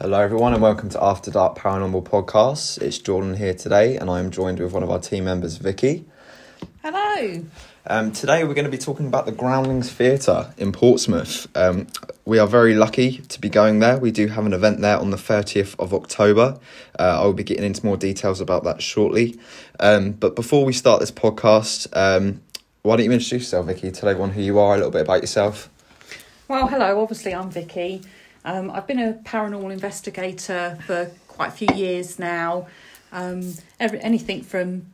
Hello, 0.00 0.18
everyone, 0.18 0.52
and 0.52 0.60
welcome 0.60 0.88
to 0.88 1.00
After 1.00 1.30
Dark 1.30 1.56
Paranormal 1.56 2.02
Podcast. 2.02 2.82
It's 2.82 2.98
Jordan 2.98 3.36
here 3.36 3.54
today, 3.54 3.96
and 3.96 4.10
I 4.10 4.18
am 4.18 4.32
joined 4.32 4.58
with 4.58 4.72
one 4.72 4.82
of 4.82 4.90
our 4.90 4.98
team 4.98 5.24
members, 5.24 5.56
Vicky. 5.56 6.04
Hello. 6.82 7.44
Um, 7.86 8.10
today, 8.10 8.42
we're 8.42 8.54
going 8.54 8.64
to 8.64 8.72
be 8.72 8.76
talking 8.76 9.06
about 9.06 9.24
the 9.24 9.30
Groundlings 9.30 9.92
Theatre 9.92 10.52
in 10.58 10.72
Portsmouth. 10.72 11.46
Um, 11.56 11.86
we 12.24 12.40
are 12.40 12.46
very 12.48 12.74
lucky 12.74 13.18
to 13.18 13.40
be 13.40 13.48
going 13.48 13.78
there. 13.78 13.96
We 13.96 14.10
do 14.10 14.26
have 14.26 14.44
an 14.44 14.52
event 14.52 14.80
there 14.80 14.98
on 14.98 15.10
the 15.10 15.16
30th 15.16 15.78
of 15.78 15.94
October. 15.94 16.58
Uh, 16.98 17.20
I 17.20 17.24
will 17.24 17.32
be 17.32 17.44
getting 17.44 17.64
into 17.64 17.86
more 17.86 17.96
details 17.96 18.40
about 18.40 18.64
that 18.64 18.82
shortly. 18.82 19.38
Um, 19.78 20.10
but 20.10 20.34
before 20.34 20.64
we 20.64 20.72
start 20.72 20.98
this 20.98 21.12
podcast, 21.12 21.86
um, 21.92 22.42
why 22.82 22.96
don't 22.96 23.06
you 23.06 23.12
introduce 23.12 23.42
yourself, 23.42 23.66
Vicky? 23.66 23.92
Tell 23.92 24.08
everyone 24.08 24.30
who 24.32 24.42
you 24.42 24.58
are, 24.58 24.74
a 24.74 24.76
little 24.76 24.90
bit 24.90 25.02
about 25.02 25.20
yourself. 25.20 25.70
Well, 26.48 26.66
hello. 26.66 27.00
Obviously, 27.00 27.32
I'm 27.32 27.48
Vicky. 27.48 28.02
Um, 28.44 28.70
I've 28.70 28.86
been 28.86 28.98
a 28.98 29.14
paranormal 29.24 29.72
investigator 29.72 30.78
for 30.86 31.10
quite 31.28 31.48
a 31.48 31.52
few 31.52 31.68
years 31.74 32.18
now. 32.18 32.66
Um, 33.10 33.54
every, 33.80 34.00
anything 34.00 34.42
from 34.42 34.86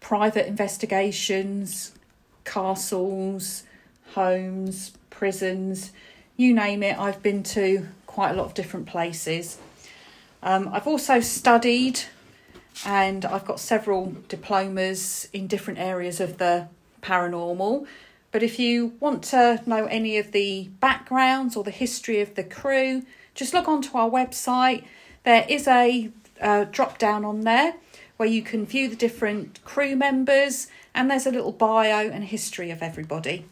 private 0.00 0.46
investigations, 0.46 1.92
castles, 2.44 3.64
homes, 4.12 4.92
prisons, 5.08 5.92
you 6.36 6.54
name 6.54 6.82
it. 6.82 6.98
I've 6.98 7.22
been 7.22 7.42
to 7.44 7.86
quite 8.06 8.30
a 8.30 8.34
lot 8.34 8.46
of 8.46 8.54
different 8.54 8.86
places. 8.86 9.58
Um, 10.42 10.68
I've 10.72 10.86
also 10.86 11.20
studied 11.20 12.00
and 12.84 13.24
I've 13.24 13.44
got 13.44 13.60
several 13.60 14.14
diplomas 14.28 15.28
in 15.32 15.46
different 15.46 15.78
areas 15.78 16.20
of 16.20 16.38
the 16.38 16.68
paranormal. 17.02 17.86
But 18.30 18.42
if 18.42 18.58
you 18.58 18.94
want 19.00 19.22
to 19.24 19.62
know 19.66 19.86
any 19.86 20.18
of 20.18 20.32
the 20.32 20.68
backgrounds 20.80 21.56
or 21.56 21.64
the 21.64 21.70
history 21.70 22.20
of 22.20 22.34
the 22.34 22.44
crew, 22.44 23.04
just 23.34 23.54
log 23.54 23.68
on 23.68 23.82
to 23.82 23.96
our 23.96 24.10
website. 24.10 24.84
There 25.24 25.46
is 25.48 25.66
a 25.66 26.10
uh, 26.40 26.64
drop 26.64 26.98
down 26.98 27.24
on 27.24 27.42
there 27.42 27.74
where 28.16 28.28
you 28.28 28.42
can 28.42 28.66
view 28.66 28.88
the 28.88 28.96
different 28.96 29.64
crew 29.64 29.96
members, 29.96 30.66
and 30.94 31.10
there's 31.10 31.26
a 31.26 31.30
little 31.30 31.52
bio 31.52 32.08
and 32.08 32.24
history 32.24 32.70
of 32.70 32.82
everybody. 32.82 33.46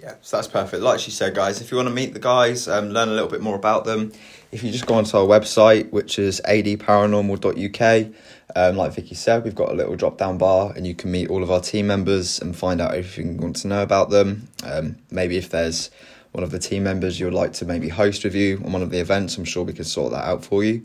Yeah, 0.00 0.14
so 0.22 0.36
that's 0.36 0.46
perfect. 0.46 0.80
Like 0.80 1.00
she 1.00 1.10
said, 1.10 1.34
guys, 1.34 1.60
if 1.60 1.72
you 1.72 1.76
want 1.76 1.88
to 1.88 1.94
meet 1.94 2.14
the 2.14 2.20
guys, 2.20 2.68
um, 2.68 2.90
learn 2.90 3.08
a 3.08 3.12
little 3.12 3.28
bit 3.28 3.40
more 3.40 3.56
about 3.56 3.84
them, 3.84 4.12
if 4.52 4.62
you 4.62 4.70
just 4.70 4.86
go 4.86 4.94
onto 4.94 5.16
our 5.16 5.26
website, 5.26 5.90
which 5.90 6.20
is 6.20 6.40
adparanormal.uk, 6.44 8.14
um, 8.54 8.76
like 8.76 8.92
Vicky 8.94 9.16
said, 9.16 9.42
we've 9.42 9.56
got 9.56 9.70
a 9.70 9.74
little 9.74 9.96
drop 9.96 10.16
down 10.16 10.38
bar 10.38 10.72
and 10.76 10.86
you 10.86 10.94
can 10.94 11.10
meet 11.10 11.28
all 11.28 11.42
of 11.42 11.50
our 11.50 11.60
team 11.60 11.88
members 11.88 12.40
and 12.40 12.56
find 12.56 12.80
out 12.80 12.94
everything 12.94 13.34
you 13.34 13.40
want 13.40 13.56
to 13.56 13.68
know 13.68 13.82
about 13.82 14.10
them. 14.10 14.48
Um, 14.62 14.96
maybe 15.10 15.36
if 15.36 15.50
there's 15.50 15.90
one 16.30 16.44
of 16.44 16.52
the 16.52 16.60
team 16.60 16.84
members 16.84 17.18
you 17.18 17.26
would 17.26 17.34
like 17.34 17.52
to 17.54 17.64
maybe 17.64 17.88
host 17.88 18.22
with 18.22 18.36
you 18.36 18.62
on 18.64 18.70
one 18.70 18.82
of 18.82 18.90
the 18.90 19.00
events, 19.00 19.36
I'm 19.36 19.44
sure 19.44 19.64
we 19.64 19.72
could 19.72 19.86
sort 19.86 20.12
that 20.12 20.24
out 20.24 20.44
for 20.44 20.62
you. 20.62 20.84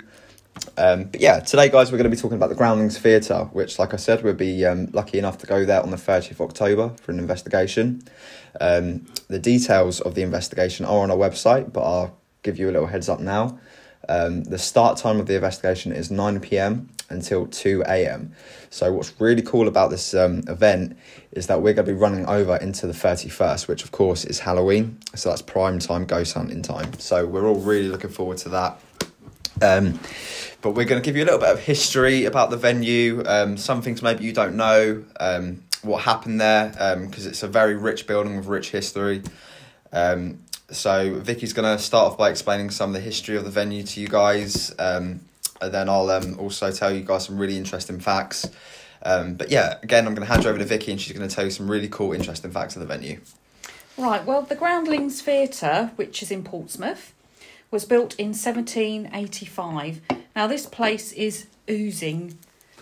Um, 0.78 1.06
but 1.06 1.22
yeah, 1.22 1.40
today, 1.40 1.70
guys, 1.70 1.92
we're 1.92 1.98
going 1.98 2.10
to 2.10 2.16
be 2.16 2.22
talking 2.22 2.38
about 2.38 2.50
the 2.50 2.56
Groundlings 2.56 2.98
Theatre, 2.98 3.50
which, 3.54 3.80
like 3.80 3.94
I 3.94 3.98
said, 3.98 4.24
we'll 4.24 4.34
be 4.34 4.66
um, 4.66 4.88
lucky 4.94 5.18
enough 5.18 5.38
to 5.40 5.48
go 5.48 5.66
there 5.66 5.82
on 5.82 5.92
the 5.92 5.98
30th 5.98 6.32
of 6.32 6.42
October 6.42 6.90
for 7.02 7.12
an 7.12 7.20
investigation. 7.20 8.04
Um, 8.60 9.06
the 9.28 9.40
details 9.40 10.02
of 10.02 10.16
the 10.16 10.22
investigation 10.22 10.86
are 10.86 11.00
on 11.00 11.12
our 11.12 11.18
website, 11.18 11.74
but 11.74 11.82
I'll 11.82 12.18
give 12.44 12.58
you 12.58 12.70
a 12.70 12.72
little 12.72 12.88
heads 12.88 13.10
up 13.10 13.20
now. 13.20 13.60
Um, 14.10 14.44
the 14.44 14.58
start 14.58 14.98
time 14.98 15.20
of 15.20 15.28
the 15.28 15.36
investigation 15.36 15.94
is 15.94 16.12
9 16.12 16.40
pm 16.42 16.90
until 17.10 17.48
2 17.48 17.84
am. 17.86 18.34
So, 18.70 18.92
what's 18.92 19.14
really 19.20 19.42
cool 19.42 19.68
about 19.68 19.92
this 19.92 20.14
um, 20.14 20.44
event 20.48 20.98
is 21.32 21.48
that 21.48 21.62
we're 21.62 21.74
going 21.74 21.86
to 21.86 21.94
be 21.94 21.98
running 21.98 22.26
over 22.26 22.58
into 22.58 22.86
the 22.88 22.94
31st, 22.94 23.68
which 23.68 23.84
of 23.84 23.92
course 23.92 24.26
is 24.26 24.40
Halloween. 24.40 24.98
So, 25.16 25.30
that's 25.30 25.42
prime 25.42 25.80
time 25.80 26.06
ghost 26.06 26.34
hunting 26.34 26.62
time. 26.62 26.92
So, 27.00 27.26
we're 27.26 27.48
all 27.48 27.60
really 27.60 27.88
looking 27.88 28.10
forward 28.10 28.40
to 28.40 28.50
that. 28.50 28.80
Um, 29.62 30.00
but 30.62 30.72
we're 30.72 30.86
going 30.86 31.02
to 31.02 31.06
give 31.06 31.18
you 31.18 31.24
a 31.24 31.26
little 31.26 31.40
bit 31.40 31.50
of 31.50 31.60
history 31.60 32.26
about 32.26 32.50
the 32.50 32.58
venue, 32.58 33.22
um, 33.26 33.58
some 33.58 33.82
things 33.82 34.02
maybe 34.02 34.24
you 34.24 34.32
don't 34.32 34.56
know, 34.56 35.04
um, 35.20 35.64
what 35.82 36.04
happened 36.04 36.40
there, 36.40 36.70
because 36.70 37.26
um, 37.26 37.30
it's 37.30 37.44
a 37.44 37.48
very 37.48 37.76
rich 37.76 38.08
building 38.08 38.38
with 38.38 38.46
rich 38.46 38.72
history. 38.72 39.22
Um, 39.92 40.40
so 40.72 41.16
Vicky's 41.16 41.54
going 41.54 41.78
to 41.78 41.84
start 41.84 42.14
off 42.14 42.18
by 42.18 42.30
explaining 42.30 42.70
some 42.70 42.90
of 42.90 42.94
the 42.94 43.02
history 43.02 43.36
of 43.36 43.44
the 43.44 43.52
venue 43.52 43.84
to 43.84 44.00
you 44.00 44.08
guys, 44.08 44.74
um, 44.80 45.20
and 45.62 45.74
then 45.74 45.90
I'll 45.90 46.10
also 46.40 46.72
tell 46.72 46.94
you 46.94 47.04
guys 47.04 47.26
some 47.26 47.38
really 47.38 47.58
interesting 47.58 48.00
facts. 48.00 48.50
but 49.04 49.52
yeah, 49.52 49.78
again, 49.84 50.08
I'm 50.08 50.16
going 50.16 50.26
to 50.26 50.32
hand 50.32 50.46
you 50.46 50.50
over 50.50 50.60
to 50.60 50.66
Vicky, 50.66 50.92
and 50.92 51.00
she's 51.00 51.16
going 51.16 51.28
to 51.28 51.34
tell 51.34 51.44
you 51.44 51.52
some 51.52 51.70
really 51.70 51.90
cool, 51.90 52.14
interesting 52.14 52.52
facts 52.52 52.76
of 52.76 52.80
the 52.80 52.88
venue. 52.88 53.20
Right. 53.98 54.26
Well, 54.26 54.42
the 54.42 54.56
Groundlings 54.56 55.22
Theatre, 55.22 55.92
which 55.98 56.24
is 56.24 56.32
in 56.32 56.44
Portsmouth 56.44 57.14
was 57.74 57.86
built 57.86 58.14
in 58.20 58.28
1785. 58.28 60.02
Now, 60.36 60.46
this 60.46 60.68
place 60.68 61.12
is 61.14 61.48
oozing 61.68 62.38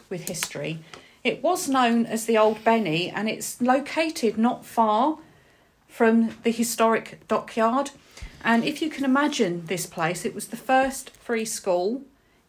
with 0.09 0.28
history. 0.28 0.79
It 1.24 1.41
was 1.41 1.69
known 1.69 2.06
as 2.06 2.25
the 2.25 2.38
Old 2.38 2.62
Benny 2.66 3.09
and 3.09 3.29
it's 3.29 3.62
located 3.62 4.38
not 4.38 4.66
far 4.66 5.18
from 5.88 6.35
the 6.44 6.52
historic 6.52 7.25
dockyard. 7.29 7.91
And 8.44 8.66
if 8.66 8.81
you 8.81 8.90
can 8.90 9.06
imagine 9.06 9.66
this 9.68 9.85
place, 9.85 10.25
it 10.25 10.35
was 10.35 10.47
the 10.47 10.57
first 10.57 11.12
free 11.12 11.46
school 11.46 12.02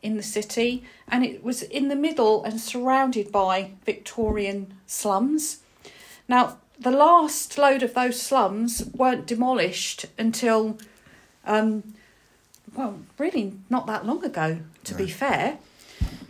in 0.02 0.16
the 0.16 0.22
city 0.24 0.82
and 1.06 1.24
it 1.24 1.44
was 1.44 1.62
in 1.62 1.86
the 1.86 1.94
middle 1.94 2.42
and 2.42 2.60
surrounded 2.60 3.30
by 3.30 3.70
Victorian 3.86 4.74
slums. 4.88 5.60
Now, 6.26 6.58
the 6.76 6.90
last 6.90 7.56
load 7.56 7.84
of 7.84 7.94
those 7.94 8.20
slums 8.20 8.84
weren't 8.92 9.28
demolished 9.28 10.06
until 10.18 10.76
um, 11.44 11.94
well, 12.74 12.98
really 13.18 13.54
not 13.68 13.86
that 13.86 14.06
long 14.06 14.24
ago, 14.24 14.58
to 14.84 14.94
be 14.94 15.06
fair. 15.06 15.58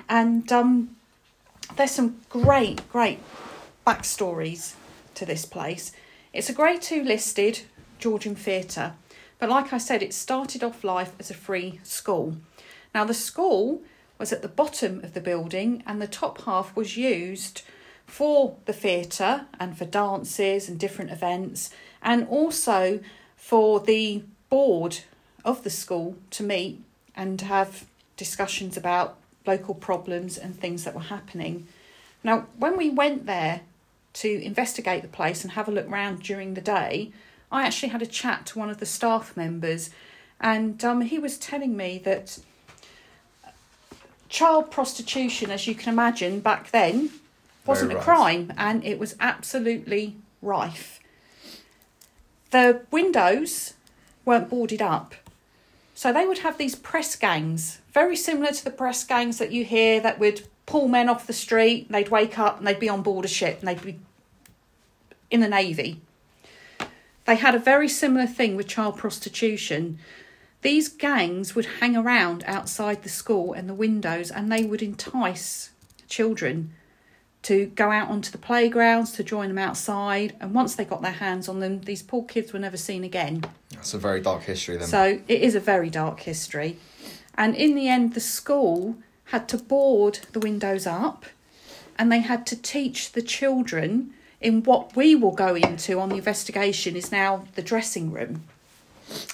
And 0.09 0.51
um, 0.53 0.97
there's 1.77 1.93
some 1.93 2.21
great, 2.29 2.89
great 2.91 3.21
backstories 3.87 4.75
to 5.15 5.25
this 5.25 5.45
place. 5.45 5.93
It's 6.33 6.49
a 6.49 6.53
Grade 6.53 6.83
2 6.83 7.05
listed 7.05 7.63
Georgian 7.99 8.35
theatre, 8.35 8.95
but 9.39 9.49
like 9.49 9.73
I 9.73 9.79
said, 9.79 10.03
it 10.03 10.15
started 10.15 10.63
off 10.63 10.85
life 10.85 11.15
as 11.19 11.31
a 11.31 11.35
free 11.35 11.81
school. 11.83 12.37
Now, 12.95 13.05
the 13.05 13.15
school 13.15 13.83
was 14.19 14.33
at 14.33 14.43
the 14.43 14.49
bottom 14.49 15.03
of 15.03 15.15
the 15.15 15.21
building, 15.21 15.83
and 15.87 16.01
the 16.01 16.07
top 16.07 16.43
half 16.43 16.75
was 16.77 16.97
used 16.97 17.63
for 18.07 18.57
the 18.67 18.73
theatre 18.73 19.47
and 19.59 19.77
for 19.77 19.85
dances 19.85 20.69
and 20.69 20.79
different 20.79 21.11
events, 21.11 21.71
and 22.03 22.27
also 22.29 23.01
for 23.37 23.81
the 23.81 24.23
board 24.49 25.01
of 25.45 25.65
the 25.65 25.71
school 25.71 26.17
to 26.31 26.43
meet 26.43 26.81
and 27.15 27.41
have 27.43 27.87
discussions 28.17 28.77
about 28.77 29.17
local 29.47 29.75
problems 29.75 30.39
and 30.39 30.59
things 30.59 30.85
that 30.85 30.95
were 30.95 31.01
happening. 31.01 31.67
Now, 32.23 32.47
when 32.57 32.77
we 32.77 32.91
went 32.91 33.27
there 33.27 33.63
to 34.15 34.43
investigate 34.43 35.03
the 35.03 35.09
place 35.09 35.43
and 35.43 35.53
have 35.53 35.69
a 35.69 35.73
look 35.73 35.91
round 35.91 36.23
during 36.23 36.55
the 36.55 36.61
day, 36.61 37.11
I 37.51 37.67
actually 37.67 37.91
had 37.91 38.03
a 38.03 38.07
chat 38.07 38.47
to 38.47 38.59
one 38.59 38.71
of 38.71 38.79
the 38.79 38.87
staff 38.87 39.37
members, 39.37 39.91
and 40.41 40.83
um, 40.85 41.03
he 41.03 41.19
was 41.19 41.37
telling 41.39 41.77
me 41.77 42.01
that 42.05 42.39
child 44.29 44.71
prostitution, 44.71 45.51
as 45.51 45.67
you 45.67 45.75
can 45.75 45.93
imagine, 45.93 46.41
back 46.41 46.71
then 46.71 47.11
wasn't 47.67 47.93
a 47.93 47.97
crime 47.97 48.53
and 48.57 48.85
it 48.85 48.99
was 48.99 49.15
absolutely 49.21 50.17
rife. 50.41 51.01
The 52.51 52.83
windows 52.91 53.75
weren't 54.25 54.51
boarded 54.51 54.83
up. 54.83 55.15
So 56.03 56.13
they 56.13 56.27
would 56.27 56.39
have 56.39 56.59
these 56.59 56.75
press 56.75 57.15
gangs, 57.15 57.79
very 57.93 58.17
similar 58.17 58.51
to 58.51 58.65
the 58.65 58.73
press 58.73 59.05
gangs 59.05 59.39
that 59.39 59.53
you 59.53 59.65
hear 59.65 60.01
that 60.01 60.19
would 60.19 60.43
pull 60.67 60.89
men 60.89 61.09
off 61.09 61.29
the 61.29 61.33
street. 61.33 61.93
They'd 61.93 62.09
wake 62.09 62.41
up 62.41 62.59
and 62.59 62.67
they'd 62.67 62.81
be 62.81 62.89
on 62.89 63.03
board 63.03 63.25
a 63.25 63.29
ship 63.29 63.61
and 63.61 63.69
they'd 63.69 63.81
be 63.81 64.01
in 65.31 65.39
the 65.39 65.49
navy. 65.49 66.01
They 67.25 67.37
had 67.37 67.55
a 67.55 67.61
very 67.61 67.89
similar 67.89 68.27
thing 68.27 68.57
with 68.57 68.67
child 68.67 68.97
prostitution. 68.97 70.01
These 70.62 70.89
gangs 70.89 71.55
would 71.55 71.67
hang 71.79 71.97
around 71.97 72.43
outside 72.49 73.05
the 73.05 73.09
school 73.09 73.53
and 73.53 73.69
the 73.69 73.73
windows 73.73 74.32
and 74.32 74.50
they 74.50 74.65
would 74.65 74.82
entice 74.82 75.71
children 76.09 76.75
to 77.43 77.67
go 77.67 77.91
out 77.91 78.09
onto 78.09 78.31
the 78.31 78.39
playgrounds, 78.39 79.12
to 79.12 79.25
join 79.25 79.49
them 79.49 79.59
outside. 79.59 80.37
And 80.41 80.55
once 80.55 80.75
they 80.75 80.85
got 80.85 81.03
their 81.03 81.12
hands 81.12 81.49
on 81.49 81.61
them, 81.61 81.81
these 81.81 82.03
poor 82.03 82.25
kids 82.25 82.53
were 82.53 82.59
never 82.59 82.77
seen 82.77 83.05
again. 83.05 83.44
That's 83.71 83.94
a 83.94 83.99
very 83.99 84.21
dark 84.21 84.43
history, 84.43 84.77
then. 84.77 84.87
So 84.87 85.21
it 85.27 85.41
is 85.41 85.55
a 85.55 85.61
very 85.61 85.91
dark 85.91 86.21
history. 86.21 86.79
And 87.35 87.56
in 87.56 87.75
the 87.75 87.89
end, 87.89 88.15
the 88.15 88.21
school 88.21 88.97
had 89.27 89.49
to 89.49 89.59
board 89.59 90.21
the 90.33 90.41
windows 90.41 90.87
up 90.87 91.25
and 91.99 92.11
they 92.11 92.21
had 92.21 92.47
to 92.47 92.61
teach 92.61 93.12
the 93.12 93.23
children 93.23 94.12
in 94.41 94.62
what 94.62 94.97
we 94.97 95.15
will 95.15 95.33
go 95.33 95.55
into 95.55 96.00
on 96.00 96.09
the 96.09 96.17
investigation 96.17 96.97
is 96.97 97.12
now 97.12 97.47
the 97.55 97.62
dressing 97.62 98.11
room. 98.11 98.45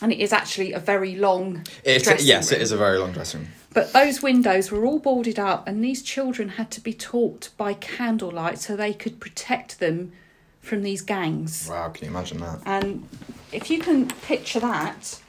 And 0.00 0.12
it 0.12 0.18
is 0.18 0.32
actually 0.32 0.72
a 0.72 0.78
very 0.78 1.16
long 1.16 1.64
it's, 1.84 2.24
Yes, 2.24 2.50
room. 2.50 2.60
it 2.60 2.62
is 2.62 2.72
a 2.72 2.76
very 2.76 2.98
long 2.98 3.12
dressing 3.12 3.40
room. 3.40 3.50
But 3.72 3.92
those 3.92 4.22
windows 4.22 4.70
were 4.70 4.84
all 4.86 4.98
boarded 4.98 5.38
up, 5.38 5.68
and 5.68 5.84
these 5.84 6.02
children 6.02 6.50
had 6.50 6.70
to 6.72 6.80
be 6.80 6.92
taught 6.92 7.50
by 7.56 7.74
candlelight 7.74 8.58
so 8.58 8.74
they 8.74 8.94
could 8.94 9.20
protect 9.20 9.78
them 9.78 10.12
from 10.60 10.82
these 10.82 11.02
gangs. 11.02 11.68
Wow, 11.68 11.88
can 11.90 12.04
you 12.04 12.10
imagine 12.10 12.38
that? 12.38 12.60
And 12.64 13.08
if 13.52 13.70
you 13.70 13.78
can 13.78 14.08
picture 14.08 14.60
that, 14.60 15.20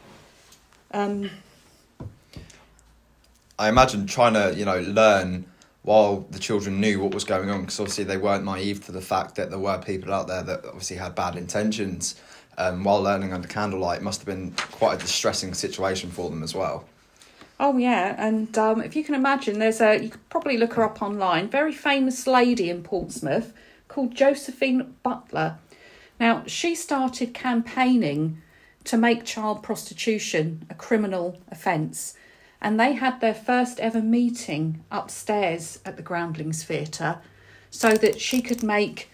um, 0.91 1.29
I 3.57 3.69
imagine 3.69 4.07
trying 4.07 4.33
to 4.33 4.57
you 4.57 4.65
know 4.65 4.79
learn 4.79 5.45
while 5.83 6.25
the 6.29 6.39
children 6.39 6.79
knew 6.79 6.99
what 6.99 7.13
was 7.13 7.23
going 7.23 7.49
on 7.49 7.61
because 7.61 7.79
obviously 7.79 8.03
they 8.03 8.17
weren't 8.17 8.43
naive 8.43 8.85
to 8.85 8.91
the 8.91 9.01
fact 9.01 9.35
that 9.35 9.49
there 9.49 9.59
were 9.59 9.77
people 9.77 10.13
out 10.13 10.27
there 10.27 10.43
that 10.43 10.65
obviously 10.65 10.97
had 10.97 11.15
bad 11.15 11.35
intentions. 11.35 12.15
Um, 12.59 12.83
while 12.83 13.01
learning 13.01 13.31
under 13.31 13.47
candlelight, 13.47 14.01
must 14.01 14.19
have 14.19 14.25
been 14.25 14.51
quite 14.71 14.95
a 14.95 15.01
distressing 15.01 15.53
situation 15.53 16.11
for 16.11 16.29
them 16.29 16.43
as 16.43 16.53
well. 16.53 16.83
Oh 17.57 17.77
yeah, 17.77 18.15
and 18.17 18.57
um, 18.57 18.81
if 18.81 18.97
you 18.97 19.03
can 19.03 19.15
imagine, 19.15 19.59
there's 19.59 19.79
a 19.79 19.97
you 20.03 20.09
could 20.09 20.29
probably 20.29 20.57
look 20.57 20.73
her 20.73 20.83
up 20.83 21.01
online. 21.01 21.49
Very 21.49 21.71
famous 21.71 22.27
lady 22.27 22.69
in 22.69 22.83
Portsmouth 22.83 23.53
called 23.87 24.13
Josephine 24.13 24.95
Butler. 25.03 25.57
Now 26.19 26.43
she 26.47 26.75
started 26.75 27.33
campaigning 27.33 28.41
to 28.83 28.97
make 28.97 29.23
child 29.23 29.63
prostitution 29.63 30.65
a 30.69 30.73
criminal 30.73 31.37
offence, 31.49 32.13
and 32.61 32.77
they 32.77 32.93
had 32.93 33.21
their 33.21 33.33
first 33.33 33.79
ever 33.79 34.01
meeting 34.01 34.83
upstairs 34.91 35.79
at 35.85 35.95
the 35.95 36.03
Groundlings 36.03 36.65
Theatre, 36.65 37.19
so 37.71 37.93
that 37.93 38.19
she 38.19 38.41
could 38.41 38.63
make 38.63 39.09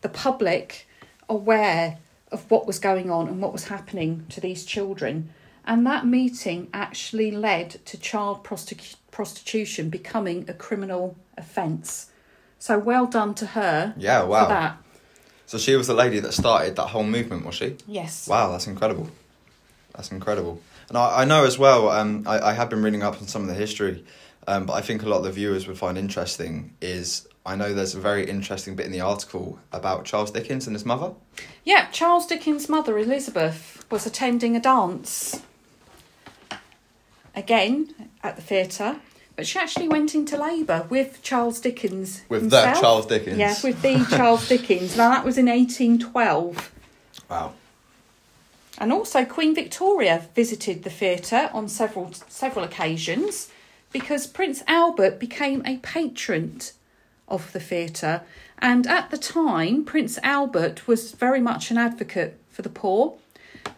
the 0.00 0.08
public 0.08 0.88
aware 1.28 1.98
of 2.30 2.50
what 2.50 2.66
was 2.66 2.78
going 2.78 3.10
on 3.10 3.28
and 3.28 3.40
what 3.40 3.52
was 3.52 3.64
happening 3.64 4.26
to 4.30 4.40
these 4.40 4.64
children. 4.64 5.30
And 5.66 5.86
that 5.86 6.06
meeting 6.06 6.68
actually 6.72 7.30
led 7.30 7.84
to 7.86 7.98
child 7.98 8.44
prostitu- 8.44 8.96
prostitution 9.10 9.90
becoming 9.90 10.44
a 10.48 10.54
criminal 10.54 11.16
offence. 11.36 12.10
So 12.58 12.78
well 12.78 13.06
done 13.06 13.34
to 13.36 13.46
her 13.46 13.94
Yeah, 13.96 14.22
wow. 14.24 14.44
for 14.44 14.48
that. 14.48 14.76
So 15.46 15.58
she 15.58 15.76
was 15.76 15.86
the 15.86 15.94
lady 15.94 16.20
that 16.20 16.32
started 16.32 16.76
that 16.76 16.88
whole 16.88 17.04
movement, 17.04 17.46
was 17.46 17.54
she? 17.54 17.76
Yes. 17.86 18.28
Wow, 18.28 18.52
that's 18.52 18.66
incredible. 18.66 19.08
That's 19.94 20.10
incredible. 20.10 20.60
And 20.88 20.98
I, 20.98 21.22
I 21.22 21.24
know 21.24 21.44
as 21.44 21.58
well, 21.58 21.88
um, 21.90 22.24
I, 22.26 22.50
I 22.50 22.52
have 22.52 22.68
been 22.70 22.82
reading 22.82 23.02
up 23.02 23.20
on 23.20 23.26
some 23.28 23.42
of 23.42 23.48
the 23.48 23.54
history, 23.54 24.04
um, 24.46 24.66
but 24.66 24.74
I 24.74 24.80
think 24.80 25.02
a 25.02 25.08
lot 25.08 25.18
of 25.18 25.24
the 25.24 25.32
viewers 25.32 25.66
would 25.66 25.78
find 25.78 25.96
interesting 25.98 26.74
is 26.80 27.26
I 27.48 27.56
know 27.56 27.72
there's 27.72 27.94
a 27.94 28.00
very 28.00 28.28
interesting 28.28 28.76
bit 28.76 28.84
in 28.84 28.92
the 28.92 29.00
article 29.00 29.58
about 29.72 30.04
Charles 30.04 30.30
Dickens 30.30 30.66
and 30.66 30.76
his 30.76 30.84
mother. 30.84 31.14
Yeah, 31.64 31.86
Charles 31.86 32.26
Dickens' 32.26 32.68
mother, 32.68 32.98
Elizabeth, 32.98 33.86
was 33.90 34.04
attending 34.04 34.54
a 34.54 34.60
dance 34.60 35.40
again 37.34 37.94
at 38.22 38.36
the 38.36 38.42
theatre, 38.42 39.00
but 39.34 39.46
she 39.46 39.58
actually 39.58 39.88
went 39.88 40.14
into 40.14 40.36
labour 40.36 40.86
with 40.90 41.22
Charles 41.22 41.58
Dickens. 41.58 42.20
With 42.28 42.42
himself. 42.42 42.74
the 42.74 42.80
Charles 42.82 43.06
Dickens. 43.06 43.38
Yeah, 43.38 43.54
with 43.64 43.80
the 43.80 44.06
Charles 44.14 44.46
Dickens. 44.50 44.94
Now 44.98 45.08
that 45.08 45.24
was 45.24 45.38
in 45.38 45.46
1812. 45.46 46.70
Wow. 47.30 47.54
And 48.76 48.92
also 48.92 49.24
Queen 49.24 49.54
Victoria 49.54 50.28
visited 50.34 50.82
the 50.82 50.90
theatre 50.90 51.48
on 51.54 51.70
several 51.70 52.12
several 52.28 52.66
occasions 52.66 53.48
because 53.90 54.26
Prince 54.26 54.62
Albert 54.66 55.18
became 55.18 55.62
a 55.64 55.78
patron 55.78 56.60
of 57.30 57.52
the 57.52 57.60
theatre 57.60 58.22
and 58.58 58.86
at 58.86 59.10
the 59.10 59.18
time 59.18 59.84
Prince 59.84 60.18
Albert 60.22 60.86
was 60.86 61.12
very 61.12 61.40
much 61.40 61.70
an 61.70 61.78
advocate 61.78 62.38
for 62.50 62.62
the 62.62 62.68
poor 62.68 63.14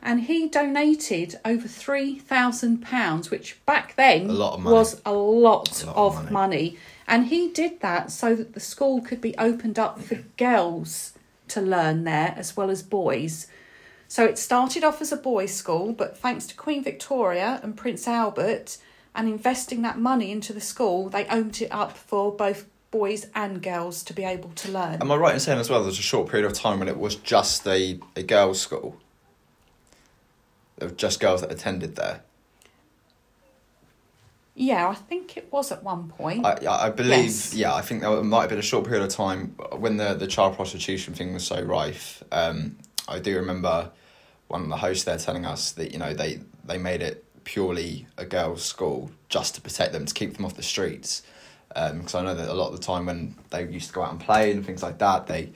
and 0.02 0.22
he 0.22 0.48
donated 0.48 1.38
over 1.44 1.68
3000 1.68 2.82
pounds 2.82 3.30
which 3.30 3.64
back 3.66 3.94
then 3.96 4.30
A 4.30 4.32
lot 4.32 4.54
of 4.54 4.60
money. 4.60 4.74
was 4.74 5.00
a 5.04 5.12
lot, 5.12 5.82
A 5.82 5.86
lot 5.86 5.96
of 5.96 6.16
of 6.18 6.30
money. 6.30 6.32
money 6.32 6.78
and 7.06 7.26
he 7.26 7.48
did 7.48 7.80
that 7.80 8.10
so 8.10 8.34
that 8.34 8.54
the 8.54 8.60
school 8.60 9.00
could 9.00 9.20
be 9.20 9.36
opened 9.36 9.78
up 9.78 10.00
for 10.00 10.16
girls 10.36 11.12
to 11.48 11.60
learn 11.60 12.04
there 12.04 12.34
as 12.36 12.56
well 12.56 12.70
as 12.70 12.82
boys 12.82 13.46
so 14.08 14.24
it 14.24 14.38
started 14.38 14.82
off 14.82 15.00
as 15.00 15.12
a 15.12 15.16
boys' 15.16 15.54
school, 15.54 15.92
but 15.92 16.18
thanks 16.18 16.44
to 16.48 16.56
Queen 16.56 16.82
Victoria 16.82 17.60
and 17.62 17.76
Prince 17.76 18.08
Albert 18.08 18.76
and 19.14 19.28
investing 19.28 19.82
that 19.82 20.00
money 20.00 20.32
into 20.32 20.52
the 20.52 20.60
school, 20.60 21.08
they 21.08 21.26
opened 21.26 21.62
it 21.62 21.68
up 21.70 21.96
for 21.96 22.32
both 22.34 22.66
boys 22.90 23.26
and 23.34 23.62
girls 23.62 24.02
to 24.04 24.12
be 24.12 24.24
able 24.24 24.50
to 24.50 24.70
learn. 24.70 25.00
Am 25.00 25.10
I 25.12 25.16
right 25.16 25.34
in 25.34 25.40
saying 25.40 25.58
as 25.60 25.70
well 25.70 25.82
there's 25.82 25.98
a 25.98 26.02
short 26.02 26.28
period 26.28 26.46
of 26.46 26.52
time 26.52 26.78
when 26.80 26.88
it 26.88 26.98
was 26.98 27.14
just 27.16 27.66
a, 27.66 27.98
a 28.16 28.22
girls' 28.22 28.60
school? 28.60 28.96
There 30.78 30.88
were 30.88 30.94
just 30.94 31.20
girls 31.20 31.40
that 31.42 31.52
attended 31.52 31.96
there. 31.96 32.22
yeah, 34.54 34.88
I 34.88 34.94
think 34.94 35.36
it 35.36 35.48
was 35.52 35.70
at 35.72 35.82
one 35.82 36.08
point. 36.08 36.44
I, 36.44 36.52
I 36.66 36.86
I 36.86 36.90
believe, 36.90 37.24
Yes. 37.24 37.54
yeah, 37.54 37.74
I 37.74 37.80
think 37.80 38.02
there 38.02 38.22
might 38.22 38.42
have 38.42 38.50
been 38.50 38.58
a 38.58 38.62
short 38.62 38.84
period 38.84 39.02
of 39.04 39.08
time 39.10 39.54
when 39.78 39.96
the, 39.96 40.14
the 40.14 40.26
child 40.26 40.56
prostitution 40.56 41.14
thing 41.14 41.32
was 41.32 41.46
so 41.46 41.62
rife. 41.62 42.22
Um, 42.32 42.76
I 43.08 43.18
do 43.20 43.36
remember 43.36 43.90
one 44.48 44.62
of 44.62 44.68
the 44.68 44.76
hosts 44.76 45.04
there 45.04 45.16
telling 45.16 45.46
us 45.46 45.72
that, 45.72 45.92
you 45.92 45.98
know, 45.98 46.12
they, 46.12 46.40
they 46.64 46.76
made 46.76 47.00
it 47.02 47.24
purely 47.44 48.06
a 48.18 48.24
girls' 48.24 48.64
school 48.64 49.10
just 49.28 49.54
to 49.54 49.60
protect 49.60 49.92
them, 49.92 50.04
to 50.06 50.12
keep 50.12 50.36
them 50.36 50.44
off 50.44 50.56
the 50.56 50.62
streets. 50.62 51.22
Because 51.74 52.14
I 52.14 52.22
know 52.22 52.34
that 52.34 52.48
a 52.48 52.54
lot 52.54 52.72
of 52.72 52.76
the 52.76 52.82
time 52.84 53.06
when 53.06 53.36
they 53.50 53.66
used 53.66 53.88
to 53.88 53.92
go 53.92 54.02
out 54.02 54.10
and 54.10 54.20
play 54.20 54.50
and 54.50 54.64
things 54.64 54.82
like 54.82 54.98
that, 54.98 55.26
they 55.26 55.50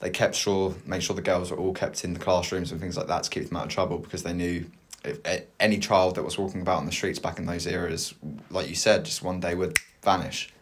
they 0.00 0.10
kept 0.10 0.34
sure, 0.34 0.74
make 0.84 1.00
sure 1.00 1.14
the 1.14 1.22
girls 1.22 1.52
were 1.52 1.56
all 1.56 1.72
kept 1.72 2.04
in 2.04 2.12
the 2.12 2.18
classrooms 2.18 2.72
and 2.72 2.80
things 2.80 2.96
like 2.96 3.06
that 3.06 3.22
to 3.22 3.30
keep 3.30 3.46
them 3.46 3.56
out 3.56 3.66
of 3.66 3.70
trouble 3.70 3.98
because 3.98 4.24
they 4.24 4.32
knew 4.32 4.66
if 5.04 5.20
any 5.60 5.78
child 5.78 6.16
that 6.16 6.24
was 6.24 6.38
walking 6.38 6.60
about 6.60 6.78
on 6.78 6.86
the 6.86 6.92
streets 6.92 7.18
back 7.18 7.38
in 7.38 7.46
those 7.46 7.66
eras, 7.66 8.14
like 8.50 8.68
you 8.68 8.74
said, 8.74 9.04
just 9.04 9.22
one 9.22 9.40
day 9.40 9.54
would 9.54 9.78
vanish. 10.02 10.52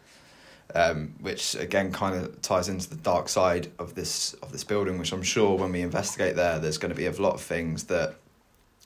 Um, 0.73 1.15
which 1.19 1.55
again 1.55 1.91
kind 1.91 2.15
of 2.15 2.41
ties 2.41 2.69
into 2.69 2.89
the 2.89 2.95
dark 2.95 3.27
side 3.27 3.69
of 3.77 3.93
this 3.93 4.35
of 4.35 4.53
this 4.53 4.63
building, 4.63 4.97
which 4.99 5.11
I'm 5.11 5.21
sure 5.21 5.57
when 5.57 5.73
we 5.73 5.81
investigate 5.81 6.37
there, 6.37 6.59
there's 6.59 6.77
going 6.77 6.91
to 6.91 6.95
be 6.95 7.07
a 7.07 7.11
lot 7.11 7.33
of 7.33 7.41
things 7.41 7.85
that 7.85 8.15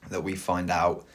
that 0.10 0.24
we 0.24 0.36
find 0.36 0.72
out 0.72 1.06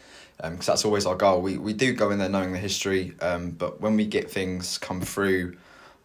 because 0.43 0.67
that's 0.67 0.85
always 0.85 1.07
our 1.07 1.17
goal. 1.17 1.41
We 1.43 1.59
we 1.59 1.73
do 1.73 1.93
go 1.93 2.11
in 2.11 2.19
there 2.19 2.29
knowing 2.29 2.53
the 2.53 2.59
history, 2.59 3.15
um, 3.21 3.51
but 3.51 3.81
when 3.81 3.97
we 3.97 4.07
get 4.07 4.31
things 4.31 4.79
come 4.79 5.01
through 5.01 5.57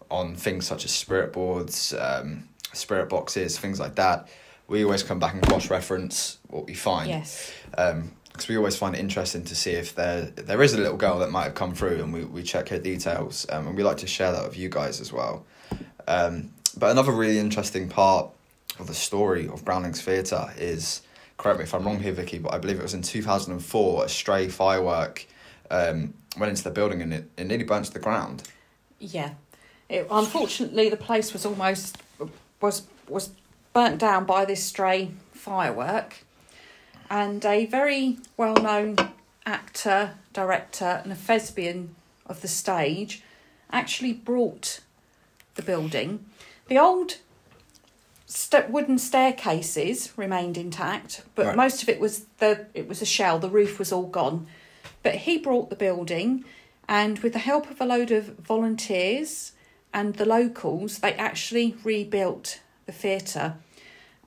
on 0.10 0.36
things 0.36 0.68
such 0.68 0.86
as 0.86 0.92
spirit 0.92 1.34
boards, 1.34 1.94
um, 2.00 2.48
spirit 2.74 3.10
boxes, 3.10 3.58
things 3.58 3.80
like 3.80 3.96
that, 3.96 4.28
we 4.68 4.84
always 4.84 5.04
come 5.04 5.20
back 5.20 5.34
and 5.34 5.44
cross 5.44 5.70
reference 5.70 6.38
what 6.50 6.66
we 6.66 6.74
find 6.74 7.10
yes. 7.10 7.52
because 7.72 8.48
we 8.48 8.58
always 8.58 8.76
find 8.76 8.96
it 8.96 9.00
interesting 9.00 9.44
to 9.44 9.56
see 9.56 9.72
if 9.72 9.96
there 9.96 10.24
there 10.36 10.62
is 10.62 10.74
a 10.74 10.78
little 10.78 10.98
girl 10.98 11.20
that 11.20 11.32
might 11.32 11.44
have 11.44 11.56
come 11.56 11.74
through, 11.74 12.04
and 12.04 12.14
we, 12.14 12.26
we 12.26 12.44
check 12.44 12.70
her 12.70 12.80
details, 12.80 13.46
um, 13.50 13.68
and 13.68 13.78
we 13.78 13.84
like 13.84 13.98
to 13.98 14.08
share 14.08 14.32
that 14.32 14.44
with 14.44 14.58
you 14.58 14.70
guys 14.70 15.00
as 15.02 15.12
well. 15.14 15.46
Um, 16.08 16.52
but 16.78 16.92
another 16.92 17.12
really 17.12 17.40
interesting 17.40 17.90
part 17.90 18.30
of 18.80 18.88
the 18.88 18.94
story 18.94 19.48
of 19.48 19.64
Groundlings 19.64 20.02
Theatre 20.02 20.54
is, 20.58 21.02
correct 21.38 21.60
me 21.60 21.64
if 21.64 21.74
I'm 21.74 21.84
wrong 21.86 22.00
here, 22.00 22.14
Vicky, 22.14 22.40
but 22.40 22.54
I 22.54 22.58
believe 22.58 22.80
it 22.80 22.84
was 22.84 22.94
in 22.94 23.02
two 23.02 23.22
thousand 23.22 23.54
and 23.54 23.64
four. 23.64 24.06
A 24.06 24.10
stray 24.10 24.48
firework 24.48 25.26
um, 25.72 26.14
went 26.38 26.50
into 26.50 26.64
the 26.64 26.72
building 26.72 27.02
and 27.02 27.14
it, 27.14 27.30
it 27.38 27.46
nearly 27.46 27.64
burnt 27.64 27.86
to 27.86 27.94
the 27.94 28.00
ground. 28.00 28.44
Yeah. 29.00 29.32
It, 29.90 30.08
unfortunately, 30.10 30.90
the 30.90 30.98
place 30.98 31.34
was 31.34 31.46
almost 31.46 31.98
was 32.62 32.84
was 33.08 33.32
burnt 33.74 34.00
down 34.00 34.26
by 34.26 34.46
this 34.46 34.64
stray 34.64 35.12
firework, 35.34 36.24
and 37.10 37.46
a 37.46 37.66
very 37.66 38.18
well 38.38 38.56
known 38.56 38.96
actor, 39.46 40.16
director, 40.34 41.02
and 41.04 41.12
a 41.12 41.16
thespian 41.16 41.96
of 42.26 42.42
the 42.42 42.48
stage 42.48 43.22
actually 43.72 44.14
brought 44.14 44.80
the 45.54 45.62
building. 45.62 46.26
The 46.68 46.80
old 46.80 47.18
st- 48.36 48.70
wooden 48.70 48.98
staircases 48.98 50.12
remained 50.18 50.58
intact, 50.58 51.24
but 51.36 51.46
Right. 51.48 51.56
most 51.56 51.82
of 51.82 51.90
it 51.90 52.00
was 52.00 52.26
the 52.40 52.66
it 52.74 52.88
was 52.88 53.02
a 53.02 53.06
shell. 53.06 53.40
The 53.40 53.50
roof 53.50 53.80
was 53.80 53.92
all 53.92 54.08
gone. 54.08 54.48
But 55.04 55.16
he 55.16 55.38
brought 55.38 55.70
the 55.70 55.76
building, 55.76 56.44
and 56.88 57.20
with 57.20 57.34
the 57.34 57.40
help 57.40 57.70
of 57.70 57.80
a 57.80 57.86
load 57.86 58.12
of 58.12 58.38
volunteers 58.38 59.52
and 59.94 60.16
the 60.16 60.26
locals, 60.26 61.00
they 61.00 61.14
actually 61.14 61.76
rebuilt 61.84 62.60
the 62.86 62.92
theatre. 62.92 63.56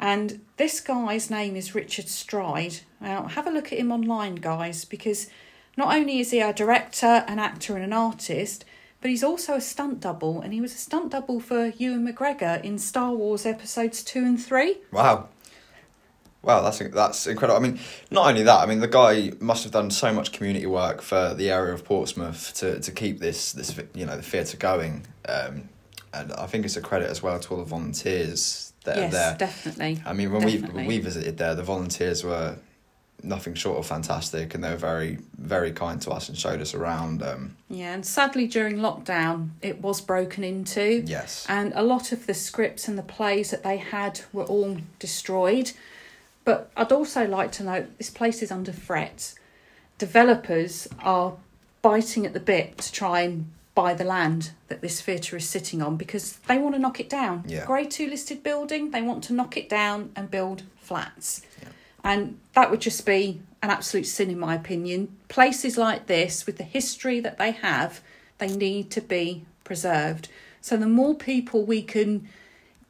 And 0.01 0.41
this 0.57 0.81
guy's 0.81 1.29
name 1.31 1.57
is 1.57 1.75
Richard 1.75 2.09
Stride. 2.09 2.81
Now, 3.01 3.27
have 3.27 3.47
a 3.47 3.51
look 3.51 3.73
at 3.73 3.79
him 3.79 3.91
online, 3.91 4.37
guys, 4.37 4.85
because 4.85 5.29
not 5.77 5.95
only 5.95 6.21
is 6.21 6.31
he 6.31 6.41
a 6.41 6.53
director, 6.53 7.25
an 7.27 7.39
actor, 7.41 7.75
and 7.75 7.85
an 7.85 7.93
artist, 7.93 8.65
but 9.01 9.11
he's 9.11 9.25
also 9.25 9.55
a 9.55 9.61
stunt 9.61 10.01
double, 10.01 10.41
and 10.41 10.53
he 10.53 10.61
was 10.61 10.75
a 10.75 10.79
stunt 10.79 11.13
double 11.13 11.41
for 11.41 11.69
Ewan 11.77 12.07
McGregor 12.07 12.63
in 12.63 12.79
Star 12.79 13.13
Wars 13.13 13.47
episodes 13.47 14.03
two 14.03 14.25
and 14.25 14.43
three. 14.43 14.79
Wow. 14.93 15.29
Wow, 16.43 16.63
that's 16.63 16.79
that's 16.79 17.27
incredible. 17.27 17.59
I 17.59 17.69
mean, 17.69 17.81
not 18.11 18.29
only 18.29 18.45
that. 18.45 18.61
I 18.61 18.67
mean, 18.67 18.79
the 18.79 18.89
guy 18.89 19.33
must 19.41 19.65
have 19.65 19.73
done 19.73 19.91
so 19.91 20.13
much 20.13 20.33
community 20.33 20.67
work 20.67 21.03
for 21.03 21.35
the 21.35 21.51
area 21.51 21.75
of 21.75 21.85
Portsmouth 21.85 22.55
to, 22.55 22.79
to 22.81 22.93
keep 22.93 23.19
this 23.19 23.53
this 23.53 23.77
you 23.95 24.07
know 24.07 24.17
the 24.17 24.23
theatre 24.23 24.57
going. 24.57 25.07
Um, 25.29 25.69
and 26.15 26.33
I 26.33 26.47
think 26.47 26.65
it's 26.65 26.77
a 26.77 26.81
credit 26.81 27.11
as 27.11 27.23
well 27.23 27.39
to 27.39 27.51
all 27.51 27.59
the 27.59 27.65
volunteers 27.65 28.73
that 28.85 28.97
yes, 28.97 29.09
are 29.09 29.17
there. 29.17 29.37
definitely. 29.37 30.03
I 30.07 30.13
mean, 30.13 30.33
when 30.33 30.43
Definitely. 30.43 30.69
we 30.71 30.77
when 30.77 30.87
we 30.87 30.99
visited 31.01 31.39
there, 31.39 31.55
the 31.55 31.63
volunteers 31.63 32.25
were 32.25 32.57
nothing 33.23 33.55
short 33.55 33.79
of 33.79 33.87
fantastic, 33.87 34.55
and 34.55 34.63
they 34.63 34.71
were 34.71 34.77
very 34.77 35.19
very 35.37 35.73
kind 35.73 36.01
to 36.03 36.11
us 36.11 36.29
and 36.29 36.37
showed 36.39 36.61
us 36.61 36.75
around. 36.75 37.23
Um, 37.23 37.57
Yeah, 37.69 37.93
and 37.95 38.05
sadly 38.07 38.47
during 38.47 38.77
lockdown, 38.79 39.51
it 39.63 39.81
was 39.81 40.01
broken 40.01 40.45
into. 40.45 41.03
yes, 41.07 41.45
and 41.49 41.73
a 41.75 41.83
lot 41.83 42.13
of 42.13 42.27
the 42.27 42.35
scripts 42.35 42.89
and 42.89 42.97
the 42.99 43.03
plays 43.03 43.51
that 43.51 43.63
they 43.63 43.77
had 43.79 44.21
were 44.33 44.45
all 44.45 44.79
destroyed. 44.99 45.73
But 46.45 46.71
I'd 46.77 46.93
also 46.93 47.27
like 47.27 47.53
to 47.53 47.65
note 47.65 47.99
this 47.99 48.11
place 48.11 48.41
is 48.43 48.51
under 48.51 48.73
threat. 48.73 49.35
Developers 49.99 50.89
are 51.01 51.35
biting 51.83 52.25
at 52.25 52.33
the 52.33 52.41
bit 52.41 52.79
to 52.79 52.93
try 52.93 53.21
and 53.23 53.51
buy 53.75 53.95
the 53.95 54.05
land 54.05 54.51
that 54.69 54.81
this 54.81 55.01
theatre 55.01 55.37
is 55.37 55.49
sitting 55.49 55.83
on 55.83 55.97
because 55.97 56.37
they 56.49 56.57
want 56.59 56.75
to 56.75 56.81
knock 56.81 56.99
it 57.01 57.09
down. 57.11 57.45
Yeah. 57.47 57.65
Grade 57.67 57.91
two 57.91 58.09
listed 58.09 58.43
building, 58.43 58.91
they 58.93 59.03
want 59.03 59.23
to 59.25 59.33
knock 59.33 59.57
it 59.57 59.69
down 59.69 60.11
and 60.17 60.31
build 60.31 60.63
flats. 60.77 61.43
Yeah. 61.63 61.69
And 62.05 62.39
that 62.55 62.71
would 62.71 62.81
just 62.81 63.05
be 63.05 63.41
an 63.63 63.71
absolute 63.71 64.07
sin, 64.07 64.31
in 64.31 64.39
my 64.39 64.55
opinion. 64.55 65.17
Places 65.29 65.77
like 65.77 66.07
this, 66.07 66.47
with 66.47 66.57
the 66.57 66.65
history 66.65 67.21
that 67.21 67.39
they 67.39 67.51
have, 67.51 68.01
they 68.39 68.49
need 68.49 68.91
to 68.93 69.01
be 69.01 69.45
preserved. 69.65 70.29
So 70.61 70.77
the 70.77 70.87
more 70.87 71.15
people 71.15 71.65
we 71.65 71.83
can 71.83 72.29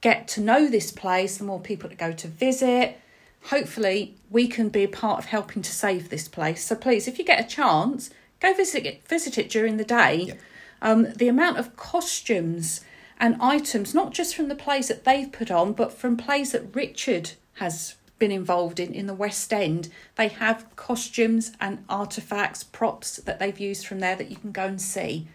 get 0.00 0.28
to 0.28 0.40
know 0.40 0.68
this 0.68 0.92
place, 0.92 1.38
the 1.38 1.44
more 1.44 1.60
people 1.60 1.88
that 1.88 1.98
go 1.98 2.12
to 2.12 2.28
visit, 2.28 3.00
hopefully 3.44 4.14
we 4.30 4.46
can 4.46 4.68
be 4.68 4.84
a 4.84 4.88
part 4.88 5.18
of 5.18 5.26
helping 5.26 5.62
to 5.62 5.72
save 5.72 6.08
this 6.08 6.28
place. 6.28 6.64
So 6.64 6.76
please, 6.76 7.08
if 7.08 7.18
you 7.18 7.24
get 7.24 7.44
a 7.44 7.48
chance, 7.48 8.10
go 8.40 8.54
visit 8.54 8.86
it, 8.86 9.06
visit 9.06 9.38
it 9.38 9.50
during 9.50 9.76
the 9.76 9.84
day. 9.84 10.16
Yeah. 10.16 10.34
Um, 10.80 11.12
the 11.14 11.28
amount 11.28 11.58
of 11.58 11.76
costumes 11.76 12.82
and 13.18 13.36
items, 13.40 13.94
not 13.94 14.12
just 14.12 14.36
from 14.36 14.48
the 14.48 14.54
plays 14.54 14.88
that 14.88 15.04
they've 15.04 15.30
put 15.30 15.50
on, 15.50 15.72
but 15.72 15.92
from 15.92 16.16
plays 16.16 16.52
that 16.52 16.74
Richard 16.74 17.32
has 17.54 17.96
been 18.18 18.30
involved 18.30 18.80
in 18.80 18.92
in 18.92 19.06
the 19.06 19.14
West 19.14 19.52
End. 19.52 19.88
They 20.16 20.28
have 20.28 20.64
costumes 20.76 21.52
and 21.60 21.84
artifacts, 21.88 22.64
props 22.64 23.16
that 23.16 23.38
they've 23.38 23.58
used 23.58 23.86
from 23.86 24.00
there 24.00 24.16
that 24.16 24.30
you 24.30 24.36
can 24.36 24.52
go 24.52 24.64
and 24.64 24.80
see. 24.80 25.28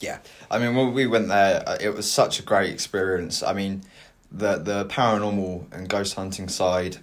Yeah, 0.00 0.18
I 0.50 0.58
mean, 0.58 0.74
when 0.74 0.92
we 0.92 1.06
went 1.06 1.28
there, 1.28 1.62
uh, 1.66 1.78
it 1.80 1.94
was 1.94 2.10
such 2.10 2.40
a 2.40 2.42
great 2.42 2.70
experience. 2.70 3.42
I 3.42 3.52
mean, 3.52 3.82
the 4.30 4.56
the 4.56 4.84
paranormal 4.86 5.72
and 5.72 5.88
ghost 5.88 6.14
hunting 6.14 6.48
side. 6.48 6.98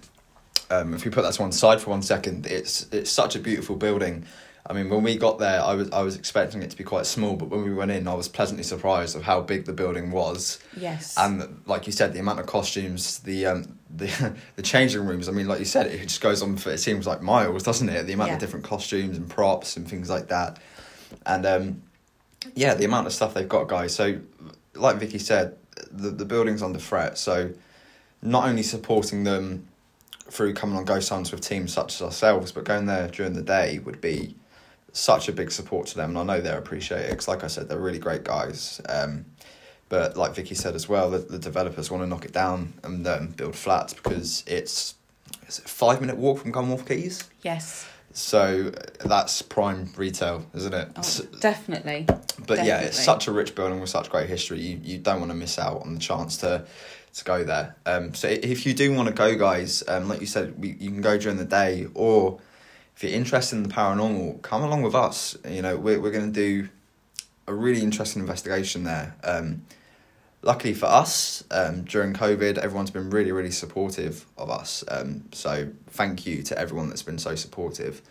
Um, 0.70 0.94
if 0.94 1.04
we 1.04 1.10
put 1.10 1.22
that 1.22 1.32
to 1.34 1.42
one 1.42 1.52
side 1.52 1.80
for 1.80 1.90
one 1.90 2.02
second, 2.02 2.46
it's 2.46 2.86
it's 2.92 3.10
such 3.10 3.34
a 3.34 3.38
beautiful 3.38 3.76
building. 3.76 4.26
I 4.66 4.72
mean, 4.74 4.88
when 4.90 5.02
we 5.02 5.16
got 5.16 5.38
there, 5.38 5.60
I 5.62 5.74
was 5.74 5.90
I 5.90 6.02
was 6.02 6.16
expecting 6.16 6.62
it 6.62 6.70
to 6.70 6.76
be 6.76 6.84
quite 6.84 7.06
small, 7.06 7.34
but 7.36 7.48
when 7.48 7.64
we 7.64 7.72
went 7.72 7.90
in, 7.90 8.06
I 8.06 8.14
was 8.14 8.28
pleasantly 8.28 8.62
surprised 8.62 9.16
of 9.16 9.22
how 9.22 9.40
big 9.40 9.64
the 9.64 9.72
building 9.72 10.10
was. 10.10 10.58
Yes. 10.76 11.14
And 11.18 11.62
like 11.66 11.86
you 11.86 11.92
said, 11.92 12.12
the 12.12 12.18
amount 12.20 12.40
of 12.40 12.46
costumes, 12.46 13.20
the 13.20 13.46
um, 13.46 13.78
the 13.96 14.36
the 14.56 14.62
changing 14.62 15.04
rooms. 15.06 15.28
I 15.28 15.32
mean, 15.32 15.48
like 15.48 15.58
you 15.60 15.64
said, 15.64 15.86
it 15.86 16.02
just 16.02 16.20
goes 16.20 16.42
on 16.42 16.56
for 16.56 16.70
it 16.70 16.78
seems 16.78 17.06
like 17.06 17.22
miles, 17.22 17.62
doesn't 17.62 17.88
it? 17.88 18.06
The 18.06 18.12
amount 18.12 18.28
Yeah. 18.28 18.34
of 18.34 18.40
different 18.40 18.64
costumes 18.64 19.16
and 19.16 19.28
props 19.28 19.76
and 19.76 19.88
things 19.88 20.10
like 20.10 20.28
that, 20.28 20.58
and 21.26 21.46
um, 21.46 21.82
yeah, 22.54 22.74
the 22.74 22.84
amount 22.84 23.06
of 23.06 23.12
stuff 23.12 23.34
they've 23.34 23.48
got, 23.48 23.66
guys. 23.66 23.94
So, 23.94 24.20
like 24.74 24.96
Vicky 24.96 25.18
said, 25.18 25.56
the 25.90 26.10
the 26.10 26.24
building's 26.26 26.62
under 26.62 26.78
threat. 26.78 27.16
So, 27.18 27.50
not 28.22 28.46
only 28.46 28.62
supporting 28.62 29.24
them 29.24 29.66
through 30.28 30.54
coming 30.54 30.76
on 30.76 30.84
ghost 30.84 31.08
hunts 31.08 31.32
with 31.32 31.40
teams 31.40 31.72
such 31.72 31.94
as 31.94 32.02
ourselves, 32.02 32.52
but 32.52 32.64
going 32.64 32.86
there 32.86 33.08
during 33.08 33.32
the 33.32 33.42
day 33.42 33.80
would 33.80 34.00
be 34.00 34.36
such 34.92 35.28
a 35.28 35.32
big 35.32 35.50
support 35.50 35.86
to 35.88 35.96
them, 35.96 36.10
and 36.10 36.18
I 36.18 36.36
know 36.36 36.40
they're 36.40 36.58
appreciated 36.58 37.10
because, 37.10 37.28
like 37.28 37.44
I 37.44 37.48
said, 37.48 37.68
they're 37.68 37.78
really 37.78 37.98
great 37.98 38.24
guys. 38.24 38.80
Um, 38.88 39.26
but 39.88 40.16
like 40.16 40.34
Vicky 40.34 40.54
said 40.54 40.74
as 40.74 40.88
well, 40.88 41.10
the, 41.10 41.18
the 41.18 41.38
developers 41.38 41.90
want 41.90 42.02
to 42.02 42.06
knock 42.06 42.24
it 42.24 42.32
down 42.32 42.74
and 42.84 43.06
um, 43.06 43.28
build 43.28 43.56
flats 43.56 43.92
because 43.92 44.44
it's, 44.46 44.94
it's 45.42 45.58
a 45.58 45.62
five 45.62 46.00
minute 46.00 46.16
walk 46.16 46.38
from 46.38 46.52
Commonwealth 46.52 46.86
Keys. 46.86 47.28
yes. 47.42 47.88
So 48.12 48.72
that's 49.04 49.40
prime 49.40 49.92
retail, 49.96 50.44
isn't 50.52 50.74
it? 50.74 50.88
Oh, 50.96 51.38
definitely. 51.38 52.06
but 52.44 52.64
yeah, 52.64 52.80
it's 52.80 52.98
such 52.98 53.28
a 53.28 53.32
rich 53.32 53.54
building 53.54 53.80
with 53.80 53.88
such 53.88 54.10
great 54.10 54.28
history. 54.28 54.60
You 54.60 54.80
you 54.82 54.98
don't 54.98 55.20
want 55.20 55.30
to 55.30 55.36
miss 55.36 55.60
out 55.60 55.82
on 55.82 55.94
the 55.94 56.00
chance 56.00 56.36
to 56.38 56.64
to 57.14 57.24
go 57.24 57.44
there. 57.44 57.76
Um, 57.86 58.12
so 58.14 58.26
if 58.26 58.66
you 58.66 58.74
do 58.74 58.92
want 58.94 59.08
to 59.08 59.14
go, 59.14 59.36
guys, 59.36 59.84
um, 59.86 60.08
like 60.08 60.20
you 60.20 60.26
said, 60.26 60.60
we, 60.60 60.70
you 60.80 60.90
can 60.90 61.00
go 61.00 61.18
during 61.18 61.38
the 61.38 61.44
day, 61.44 61.86
or 61.94 62.40
if 63.00 63.04
you're 63.04 63.18
interested 63.18 63.56
in 63.56 63.62
the 63.62 63.70
paranormal, 63.70 64.42
come 64.42 64.62
along 64.62 64.82
with 64.82 64.94
us. 64.94 65.34
You 65.48 65.62
know, 65.62 65.74
we're 65.74 65.98
we're 65.98 66.10
going 66.10 66.30
to 66.30 66.38
do 66.38 66.68
a 67.46 67.54
really 67.54 67.80
interesting 67.80 68.20
investigation 68.20 68.84
there. 68.84 69.16
Um, 69.24 69.64
luckily 70.42 70.74
for 70.74 70.84
us, 70.84 71.42
um, 71.50 71.84
during 71.84 72.12
COVID, 72.12 72.58
everyone's 72.58 72.90
been 72.90 73.08
really, 73.08 73.32
really 73.32 73.52
supportive 73.52 74.26
of 74.36 74.50
us. 74.50 74.84
Um, 74.88 75.24
so 75.32 75.70
thank 75.86 76.26
you 76.26 76.42
to 76.42 76.58
everyone 76.58 76.90
that's 76.90 77.02
been 77.02 77.18
so 77.18 77.34
supportive. 77.36 78.02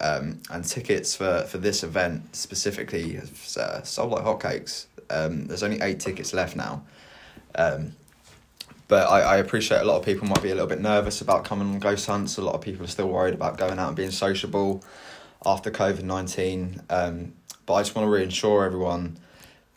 Um, 0.00 0.40
and 0.52 0.64
tickets 0.64 1.16
for, 1.16 1.42
for 1.42 1.58
this 1.58 1.82
event 1.82 2.36
specifically 2.36 3.18
uh, 3.18 3.82
sold 3.82 4.12
like 4.12 4.24
hotcakes. 4.24 4.86
Um, 5.10 5.48
there's 5.48 5.64
only 5.64 5.80
eight 5.80 5.98
tickets 5.98 6.32
left 6.32 6.54
now. 6.54 6.84
Um, 7.56 7.96
but 8.88 9.08
I, 9.08 9.20
I 9.20 9.36
appreciate 9.36 9.80
a 9.80 9.84
lot 9.84 9.96
of 9.98 10.04
people 10.04 10.26
might 10.26 10.42
be 10.42 10.50
a 10.50 10.54
little 10.54 10.68
bit 10.68 10.80
nervous 10.80 11.20
about 11.20 11.44
coming 11.44 11.68
on 11.68 11.78
ghost 11.78 12.06
hunts. 12.06 12.38
A 12.38 12.42
lot 12.42 12.54
of 12.54 12.62
people 12.62 12.84
are 12.84 12.88
still 12.88 13.08
worried 13.08 13.34
about 13.34 13.58
going 13.58 13.78
out 13.78 13.88
and 13.88 13.96
being 13.96 14.10
sociable 14.10 14.82
after 15.44 15.70
COVID 15.70 16.02
19. 16.02 16.82
Um, 16.88 17.32
but 17.66 17.74
I 17.74 17.82
just 17.82 17.94
want 17.94 18.06
to 18.06 18.10
reassure 18.10 18.64
everyone 18.64 19.18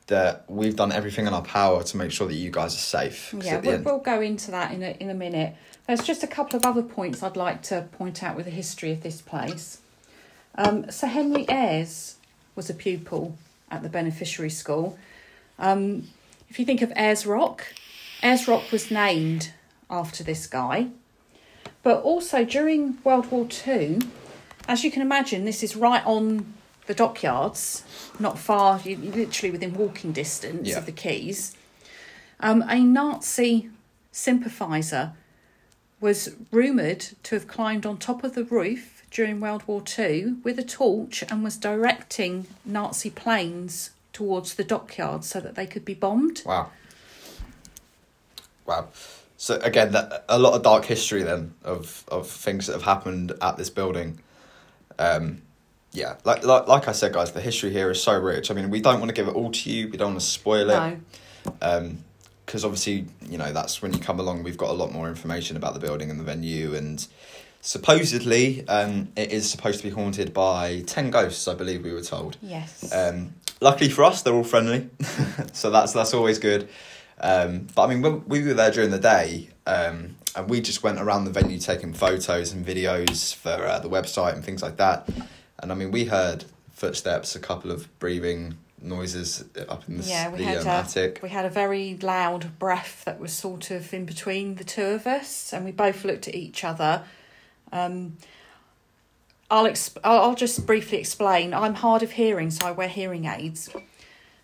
that 0.08 0.46
we've 0.50 0.76
done 0.76 0.92
everything 0.92 1.28
in 1.28 1.34
our 1.34 1.42
power 1.42 1.84
to 1.84 1.98
make 1.98 2.12
sure 2.12 2.28
that 2.28 2.34
you 2.34 2.50
guys 2.50 2.74
are 2.74 2.80
safe. 2.80 3.34
Yeah, 3.34 3.60
we'll, 3.60 3.74
end- 3.76 3.86
we'll 3.86 4.00
go 4.00 4.22
into 4.22 4.52
that 4.52 4.72
in 4.72 4.82
a, 4.82 4.92
in 5.00 5.10
a 5.10 5.14
minute. 5.14 5.56
There's 5.88 6.04
just 6.04 6.24
a 6.24 6.28
couple 6.28 6.58
of 6.58 6.66
other 6.66 6.82
points 6.82 7.22
I'd 7.22 7.36
like 7.36 7.62
to 7.64 7.88
point 7.94 8.24
out 8.24 8.36
with 8.36 8.46
the 8.46 8.52
history 8.52 8.92
of 8.92 9.04
this 9.04 9.22
place. 9.22 9.80
Um, 10.56 10.90
Sir 10.90 11.08
Henry 11.08 11.46
Ayers 11.50 12.16
was 12.56 12.70
a 12.70 12.74
pupil 12.74 13.38
at 13.70 13.84
the 13.84 13.90
beneficiary 13.90 14.50
school. 14.50 14.98
Um, 15.60 16.08
if 16.50 16.60
you 16.60 16.66
think 16.66 16.82
of 16.82 16.92
Ayers 16.96 17.26
Rock, 17.26 17.74
Ayers 18.24 18.48
Rock 18.48 18.72
was 18.72 18.92
named 18.92 19.52
after 19.90 20.24
this 20.24 20.48
guy. 20.48 20.88
But 21.84 22.02
also 22.04 22.46
during 22.46 23.00
World 23.04 23.32
War 23.32 23.46
Two, 23.48 24.00
as 24.68 24.84
you 24.84 24.92
can 24.92 25.02
imagine, 25.02 25.46
this 25.46 25.64
is 25.64 25.76
right 25.76 26.06
on 26.06 26.54
the 26.86 26.94
dockyards, 26.94 27.84
not 28.20 28.38
far, 28.38 28.80
literally 28.86 29.52
within 29.52 29.74
walking 29.74 30.12
distance 30.12 30.70
Yeah. 30.70 30.78
of 30.78 30.86
the 30.86 30.92
quays. 30.92 31.56
Um, 32.40 32.64
a 32.68 32.80
Nazi 32.80 33.70
sympathiser 34.12 35.14
was 36.00 36.36
rumoured 36.52 37.06
to 37.24 37.36
have 37.36 37.48
climbed 37.48 37.86
on 37.86 37.98
top 37.98 38.24
of 38.24 38.34
the 38.34 38.44
roof 38.44 39.04
during 39.12 39.40
World 39.40 39.64
War 39.68 39.82
Two 39.82 40.38
with 40.44 40.60
a 40.60 40.64
torch 40.64 41.24
and 41.30 41.44
was 41.44 41.58
directing 41.58 42.48
Nazi 42.66 43.10
planes 43.10 43.92
towards 44.14 44.54
the 44.56 44.64
dockyards 44.64 45.28
so 45.28 45.40
that 45.40 45.56
they 45.56 45.66
could 45.66 45.86
be 45.86 45.94
bombed. 45.94 46.44
Wow. 46.46 46.70
Wow. 48.66 48.90
So 49.38 49.56
again, 49.62 49.92
that, 49.94 50.26
a 50.30 50.38
lot 50.38 50.54
of 50.54 50.62
dark 50.62 50.86
history 50.86 51.24
then 51.24 51.54
of, 51.64 52.04
of 52.08 52.30
things 52.30 52.68
that 52.68 52.74
have 52.74 52.84
happened 52.84 53.34
at 53.42 53.58
this 53.58 53.70
building. 53.70 54.20
Um, 55.00 55.42
yeah, 55.94 56.16
like, 56.24 56.46
like 56.46 56.68
like 56.68 56.88
I 56.88 56.94
said, 56.94 57.14
guys, 57.14 57.32
the 57.32 57.42
history 57.42 57.72
here 57.72 57.92
is 57.92 58.02
so 58.02 58.18
rich. 58.18 58.50
I 58.50 58.54
mean, 58.54 58.70
we 58.70 58.80
don't 58.80 59.00
want 59.00 59.10
to 59.10 59.16
give 59.16 59.28
it 59.28 59.36
all 59.36 59.52
to 59.52 59.70
you. 59.70 59.90
We 59.90 59.98
don't 59.98 60.12
want 60.12 60.22
to 60.22 60.26
spoil 60.26 60.70
it. 60.70 61.00
No, 61.60 61.96
because 62.52 62.66
obviously 62.66 63.06
you 63.30 63.38
know 63.38 63.54
that's 63.54 63.82
when 63.82 63.94
you 63.94 64.00
come 64.00 64.20
along 64.20 64.44
we've 64.44 64.58
got 64.58 64.70
a 64.70 64.74
lot 64.74 64.92
more 64.92 65.08
information 65.08 65.56
about 65.56 65.74
the 65.74 65.80
building 65.80 66.10
and 66.10 66.20
the 66.20 66.24
venue 66.24 66.76
and 66.76 67.08
supposedly 67.62 68.68
um, 68.68 69.08
it 69.16 69.32
is 69.32 69.50
supposed 69.50 69.80
to 69.80 69.88
be 69.88 69.90
haunted 69.90 70.34
by 70.34 70.82
10 70.86 71.12
ghosts 71.12 71.48
i 71.48 71.54
believe 71.54 71.82
we 71.82 71.94
were 71.94 72.02
told 72.02 72.36
yes. 72.42 72.94
um, 72.94 73.34
luckily 73.62 73.90
for 73.90 74.04
us 74.04 74.22
they're 74.22 74.34
all 74.34 74.44
friendly 74.44 74.90
so 75.54 75.70
that's 75.70 75.94
that's 75.94 76.14
always 76.14 76.40
good 76.40 76.68
um, 77.22 77.68
but 77.76 77.84
i 77.84 77.88
mean 77.88 78.02
when 78.02 78.28
we 78.28 78.44
were 78.44 78.54
there 78.54 78.72
during 78.72 78.92
the 78.92 79.00
day 79.00 79.50
um, 79.68 80.16
and 80.36 80.50
we 80.50 80.60
just 80.62 80.82
went 80.84 81.00
around 81.00 81.26
the 81.26 81.32
venue 81.32 81.60
taking 81.60 81.94
photos 81.94 82.52
and 82.52 82.66
videos 82.66 83.36
for 83.36 83.66
uh, 83.66 83.80
the 83.80 83.90
website 83.90 84.34
and 84.34 84.44
things 84.44 84.62
like 84.62 84.78
that 84.78 85.08
and 85.60 85.72
i 85.72 85.76
mean 85.76 85.92
we 85.92 86.06
heard 86.06 86.46
footsteps 86.72 87.36
a 87.36 87.40
couple 87.40 87.72
of 87.72 87.88
breathing 88.00 88.58
noises 88.82 89.46
up 89.70 89.88
in 89.88 89.98
the, 89.98 90.04
yeah, 90.04 90.30
we 90.30 90.40
the 90.40 90.44
had 90.44 90.58
um, 90.58 90.68
a, 90.68 90.70
attic 90.70 91.20
we 91.22 91.30
had 91.30 91.46
a 91.46 91.50
very 91.50 91.98
loud 92.02 92.58
breath 92.58 93.04
that 93.06 93.20
was 93.20 93.32
sort 93.32 93.72
of 93.72 93.94
in 93.94 94.06
between 94.06 94.56
the 94.56 94.64
two 94.64 94.86
of 94.86 95.08
us, 95.08 95.54
and 95.54 95.66
we 95.66 95.72
both 95.72 96.04
looked 96.04 96.28
at 96.28 96.36
each 96.36 96.64
other. 96.64 97.04
Um, 97.72 98.18
I'll 99.50 99.66
exp- 99.66 100.00
I'll 100.04 100.22
I'll 100.22 100.36
just 100.36 100.66
briefly 100.66 100.98
explain. 100.98 101.54
I'm 101.54 101.76
hard 101.76 102.04
of 102.04 102.12
hearing, 102.12 102.52
so 102.52 102.66
I 102.66 102.72
wear 102.72 102.88
hearing 102.88 103.26
aids. 103.26 103.70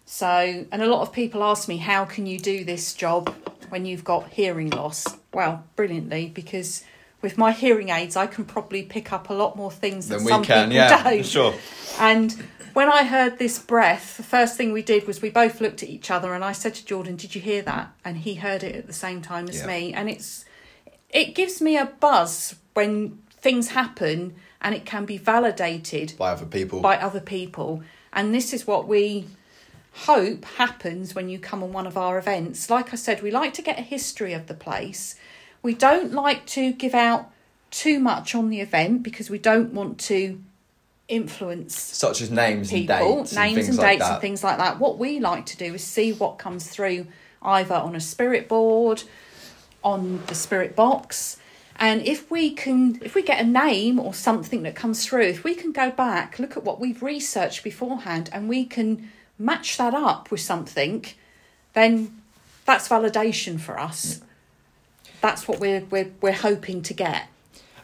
So, 0.09 0.65
and 0.71 0.81
a 0.81 0.87
lot 0.87 1.01
of 1.01 1.11
people 1.11 1.43
ask 1.43 1.67
me, 1.67 1.77
how 1.77 2.05
can 2.05 2.25
you 2.25 2.39
do 2.39 2.63
this 2.63 2.93
job 2.93 3.35
when 3.67 3.85
you've 3.85 4.05
got 4.05 4.29
hearing 4.29 4.69
loss? 4.69 5.05
Well, 5.33 5.65
brilliantly, 5.75 6.29
because 6.29 6.85
with 7.21 7.37
my 7.37 7.51
hearing 7.51 7.89
aids, 7.89 8.15
I 8.15 8.25
can 8.25 8.45
probably 8.45 8.83
pick 8.83 9.11
up 9.11 9.29
a 9.29 9.33
lot 9.33 9.57
more 9.57 9.69
things 9.69 10.07
than 10.07 10.23
we 10.23 10.31
some 10.31 10.45
can 10.45 10.69
people 10.69 10.75
yeah 10.77 11.03
don't. 11.03 11.25
sure 11.25 11.53
And 11.99 12.31
when 12.71 12.89
I 12.89 13.03
heard 13.03 13.37
this 13.37 13.59
breath, 13.59 14.15
the 14.15 14.23
first 14.23 14.55
thing 14.55 14.71
we 14.71 14.81
did 14.81 15.07
was 15.07 15.21
we 15.21 15.29
both 15.29 15.59
looked 15.59 15.83
at 15.83 15.89
each 15.89 16.09
other 16.09 16.33
and 16.33 16.41
I 16.41 16.53
said 16.53 16.75
to 16.75 16.85
Jordan, 16.85 17.17
Did 17.17 17.35
you 17.35 17.41
hear 17.41 17.61
that? 17.63 17.91
And 18.05 18.15
he 18.19 18.35
heard 18.35 18.63
it 18.63 18.77
at 18.77 18.87
the 18.87 18.93
same 18.93 19.21
time 19.21 19.49
as 19.49 19.57
Yeah. 19.57 19.67
me. 19.67 19.93
And 19.93 20.09
it's 20.09 20.45
it 21.09 21.35
gives 21.35 21.61
me 21.61 21.77
a 21.77 21.85
buzz 21.85 22.55
when 22.75 23.17
things 23.29 23.69
happen 23.71 24.35
and 24.61 24.73
it 24.73 24.85
can 24.85 25.03
be 25.03 25.17
validated 25.17 26.13
by 26.17 26.31
other 26.31 26.45
people 26.45 26.79
by 26.79 26.95
other 26.95 27.19
people. 27.19 27.83
And 28.13 28.33
this 28.33 28.53
is 28.53 28.65
what 28.65 28.87
we 28.87 29.25
hope 30.05 30.45
happens 30.45 31.15
when 31.15 31.29
you 31.29 31.39
come 31.39 31.63
on 31.63 31.73
one 31.73 31.87
of 31.87 31.97
our 31.97 32.17
events. 32.17 32.69
Like 32.69 32.93
I 32.93 32.95
said, 32.95 33.21
we 33.21 33.31
like 33.31 33.53
to 33.55 33.61
get 33.61 33.79
a 33.79 33.81
history 33.81 34.33
of 34.33 34.47
the 34.47 34.53
place. 34.53 35.15
We 35.61 35.73
don't 35.73 36.13
like 36.13 36.45
to 36.47 36.71
give 36.71 36.93
out 36.93 37.31
too 37.71 37.99
much 37.99 38.35
on 38.35 38.49
the 38.49 38.61
event 38.61 39.03
because 39.03 39.29
we 39.29 39.39
don't 39.39 39.73
want 39.73 39.99
to 40.01 40.41
influence 41.07 41.79
Such 41.79 42.21
as 42.21 42.29
names 42.29 42.69
people, 42.69 42.95
and 42.95 43.25
dates, 43.25 43.33
names 43.33 43.47
and 43.47 43.55
things 43.55 43.69
and 43.69 43.77
like 43.77 43.87
dates 43.87 44.03
that. 44.05 44.13
and 44.13 44.21
things 44.21 44.43
like 44.43 44.57
that. 44.57 44.79
What 44.79 44.97
we 44.97 45.19
like 45.19 45.45
to 45.47 45.57
do 45.57 45.73
is 45.73 45.83
see 45.83 46.13
what 46.13 46.37
comes 46.37 46.67
through 46.67 47.07
either 47.41 47.75
on 47.75 47.95
a 47.95 47.99
spirit 47.99 48.47
board, 48.47 49.03
on 49.83 50.21
the 50.27 50.35
spirit 50.35 50.75
box, 50.75 51.37
and 51.79 52.05
if 52.05 52.29
we 52.31 52.51
can, 52.51 52.99
if 53.03 53.13
we 53.13 53.21
get 53.21 53.39
a 53.39 53.47
name 53.47 53.99
or 53.99 54.13
something 54.13 54.63
that 54.63 54.75
comes 54.75 55.05
through, 55.05 55.23
if 55.23 55.43
we 55.43 55.53
can 55.53 55.71
go 55.71 55.91
back, 55.91 56.39
look 56.39 56.57
at 56.57 56.63
what 56.63 56.79
we've 56.79 57.03
researched 57.03 57.63
beforehand, 57.63 58.29
and 58.33 58.49
we 58.49 58.65
can 58.65 59.09
match 59.39 59.77
that 59.77 59.93
up 59.93 60.31
with 60.31 60.41
something, 60.41 61.05
then 61.73 62.21
that's 62.65 62.87
validation 62.89 63.59
for 63.59 63.79
us. 63.79 64.21
That's 65.21 65.47
what 65.47 65.59
we're 65.59 65.81
we're 65.89 66.11
we're 66.21 66.31
hoping 66.31 66.81
to 66.83 66.93
get. 66.93 67.27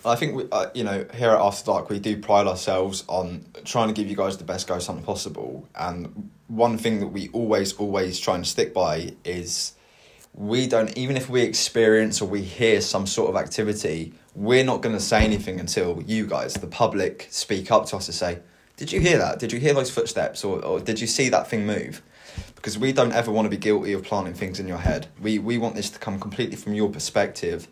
I 0.05 0.15
think 0.15 0.35
we, 0.35 0.47
uh, 0.51 0.69
you 0.73 0.83
know 0.83 1.05
here 1.13 1.29
at 1.29 1.39
After 1.39 1.65
Dark 1.65 1.89
we 1.89 1.99
do 1.99 2.17
pride 2.17 2.47
ourselves 2.47 3.03
on 3.07 3.45
trying 3.63 3.87
to 3.87 3.93
give 3.93 4.09
you 4.09 4.15
guys 4.15 4.37
the 4.37 4.43
best 4.43 4.67
go 4.67 4.79
something 4.79 5.05
possible, 5.05 5.67
and 5.75 6.29
one 6.47 6.77
thing 6.77 6.99
that 6.99 7.07
we 7.07 7.29
always 7.29 7.73
always 7.73 8.19
try 8.19 8.35
and 8.35 8.45
stick 8.45 8.73
by 8.73 9.13
is 9.23 9.73
we 10.33 10.67
don't 10.67 10.95
even 10.97 11.15
if 11.15 11.29
we 11.29 11.41
experience 11.41 12.21
or 12.21 12.27
we 12.27 12.41
hear 12.41 12.81
some 12.81 13.07
sort 13.07 13.29
of 13.29 13.35
activity, 13.35 14.13
we're 14.35 14.63
not 14.63 14.81
going 14.81 14.95
to 14.95 15.01
say 15.01 15.23
anything 15.23 15.59
until 15.59 16.01
you 16.05 16.25
guys, 16.25 16.55
the 16.55 16.67
public, 16.67 17.27
speak 17.29 17.71
up 17.71 17.85
to 17.87 17.97
us 17.97 18.07
to 18.07 18.13
say, 18.13 18.39
"Did 18.77 18.91
you 18.91 18.99
hear 18.99 19.17
that? 19.17 19.39
Did 19.39 19.51
you 19.51 19.59
hear 19.59 19.73
those 19.73 19.91
footsteps? 19.91 20.43
Or, 20.43 20.63
or 20.63 20.79
did 20.79 20.99
you 20.99 21.07
see 21.07 21.29
that 21.29 21.47
thing 21.49 21.65
move?" 21.65 22.01
Because 22.55 22.77
we 22.77 22.93
don't 22.93 23.11
ever 23.11 23.31
want 23.31 23.45
to 23.45 23.49
be 23.49 23.57
guilty 23.57 23.93
of 23.93 24.03
planting 24.03 24.33
things 24.33 24.59
in 24.59 24.67
your 24.67 24.77
head. 24.77 25.07
We 25.21 25.39
we 25.39 25.57
want 25.57 25.75
this 25.75 25.89
to 25.91 25.99
come 25.99 26.19
completely 26.19 26.55
from 26.55 26.73
your 26.73 26.89
perspective 26.89 27.67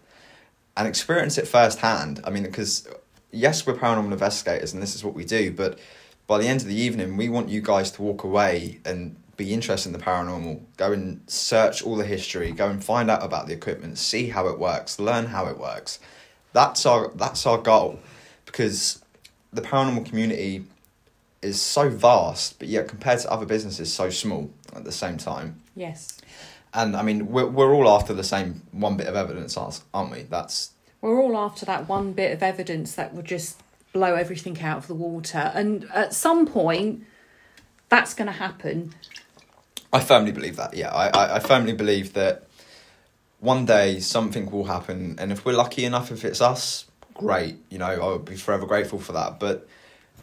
and 0.76 0.88
experience 0.88 1.38
it 1.38 1.48
firsthand. 1.48 2.22
I 2.24 2.30
mean, 2.30 2.44
because 2.44 2.88
yes, 3.32 3.66
we're 3.66 3.76
paranormal 3.76 4.12
investigators 4.12 4.74
and 4.74 4.82
this 4.82 4.96
is 4.96 5.04
what 5.04 5.14
we 5.14 5.26
do, 5.26 5.52
but 5.52 5.80
by 6.28 6.38
the 6.38 6.48
end 6.48 6.62
of 6.62 6.68
the 6.68 6.76
evening, 6.76 7.18
we 7.18 7.30
want 7.30 7.50
you 7.50 7.62
guys 7.62 7.92
to 7.92 8.02
walk 8.02 8.24
away 8.24 8.80
and 8.86 9.16
be 9.38 9.54
interested 9.54 9.90
in 9.90 9.94
the 9.94 10.04
paranormal. 10.04 10.62
Go 10.78 10.92
and 10.92 11.22
search 11.28 11.82
all 11.82 11.96
the 11.96 12.06
history. 12.06 12.52
Go 12.52 12.70
and 12.70 12.84
find 12.84 13.10
out 13.10 13.24
about 13.24 13.48
the 13.48 13.54
equipment. 13.54 13.98
See 13.98 14.30
how 14.30 14.48
it 14.48 14.60
works. 14.60 15.00
Learn 15.00 15.26
how 15.28 15.48
it 15.48 15.58
works. 15.58 16.00
That's 16.54 16.86
our 16.86 17.12
that's 17.16 17.46
our 17.46 17.58
goal, 17.58 18.00
because 18.46 19.02
the 19.52 19.62
paranormal 19.62 20.06
community 20.06 20.66
is 21.42 21.60
so 21.60 21.90
vast, 21.90 22.60
but 22.60 22.68
yet 22.68 22.88
compared 22.88 23.20
to 23.20 23.32
other 23.32 23.46
businesses, 23.46 23.92
so 23.92 24.10
small 24.10 24.52
at 24.76 24.84
the 24.84 24.92
same 24.92 25.18
time. 25.18 25.62
Yes. 25.76 26.20
And 26.74 26.96
I 26.96 27.02
mean, 27.02 27.28
we're 27.28 27.48
we're 27.48 27.74
all 27.74 27.90
after 27.90 28.14
the 28.14 28.24
same 28.24 28.62
one 28.72 28.98
bit 28.98 29.08
of 29.08 29.16
evidence, 29.16 29.58
aren't 29.58 30.12
we? 30.12 30.24
That's 30.24 30.72
We're 31.02 31.22
all 31.22 31.38
after 31.38 31.66
that 31.66 31.90
one 31.90 32.14
bit 32.14 32.32
of 32.32 32.42
evidence 32.42 32.96
that 32.96 33.14
would 33.14 33.26
just 33.26 33.62
blow 33.92 34.16
everything 34.16 34.62
out 34.62 34.78
of 34.78 34.88
the 34.88 34.96
water. 34.96 35.52
And 35.54 35.86
at 35.94 36.14
some 36.14 36.48
point, 36.48 37.04
that's 37.90 38.14
going 38.14 38.28
to 38.28 38.34
happen. 38.34 38.96
I 39.92 40.00
firmly 40.00 40.32
believe 40.32 40.56
that. 40.56 40.74
Yeah, 40.74 40.94
I, 40.94 41.08
I, 41.10 41.36
I 41.36 41.40
firmly 41.40 41.74
believe 41.74 42.14
that 42.14 42.48
one 43.42 43.66
day 43.66 44.00
something 44.00 44.50
will 44.50 44.66
happen, 44.66 45.16
and 45.20 45.32
if 45.32 45.44
we're 45.44 45.54
lucky 45.54 45.84
enough, 45.84 46.12
if 46.12 46.24
it's 46.24 46.40
us, 46.40 46.86
great. 47.14 47.58
You 47.70 47.80
know, 47.80 47.88
I 47.88 48.08
would 48.14 48.24
be 48.24 48.36
forever 48.36 48.66
grateful 48.66 49.00
for 49.00 49.12
that. 49.12 49.40
But 49.40 49.68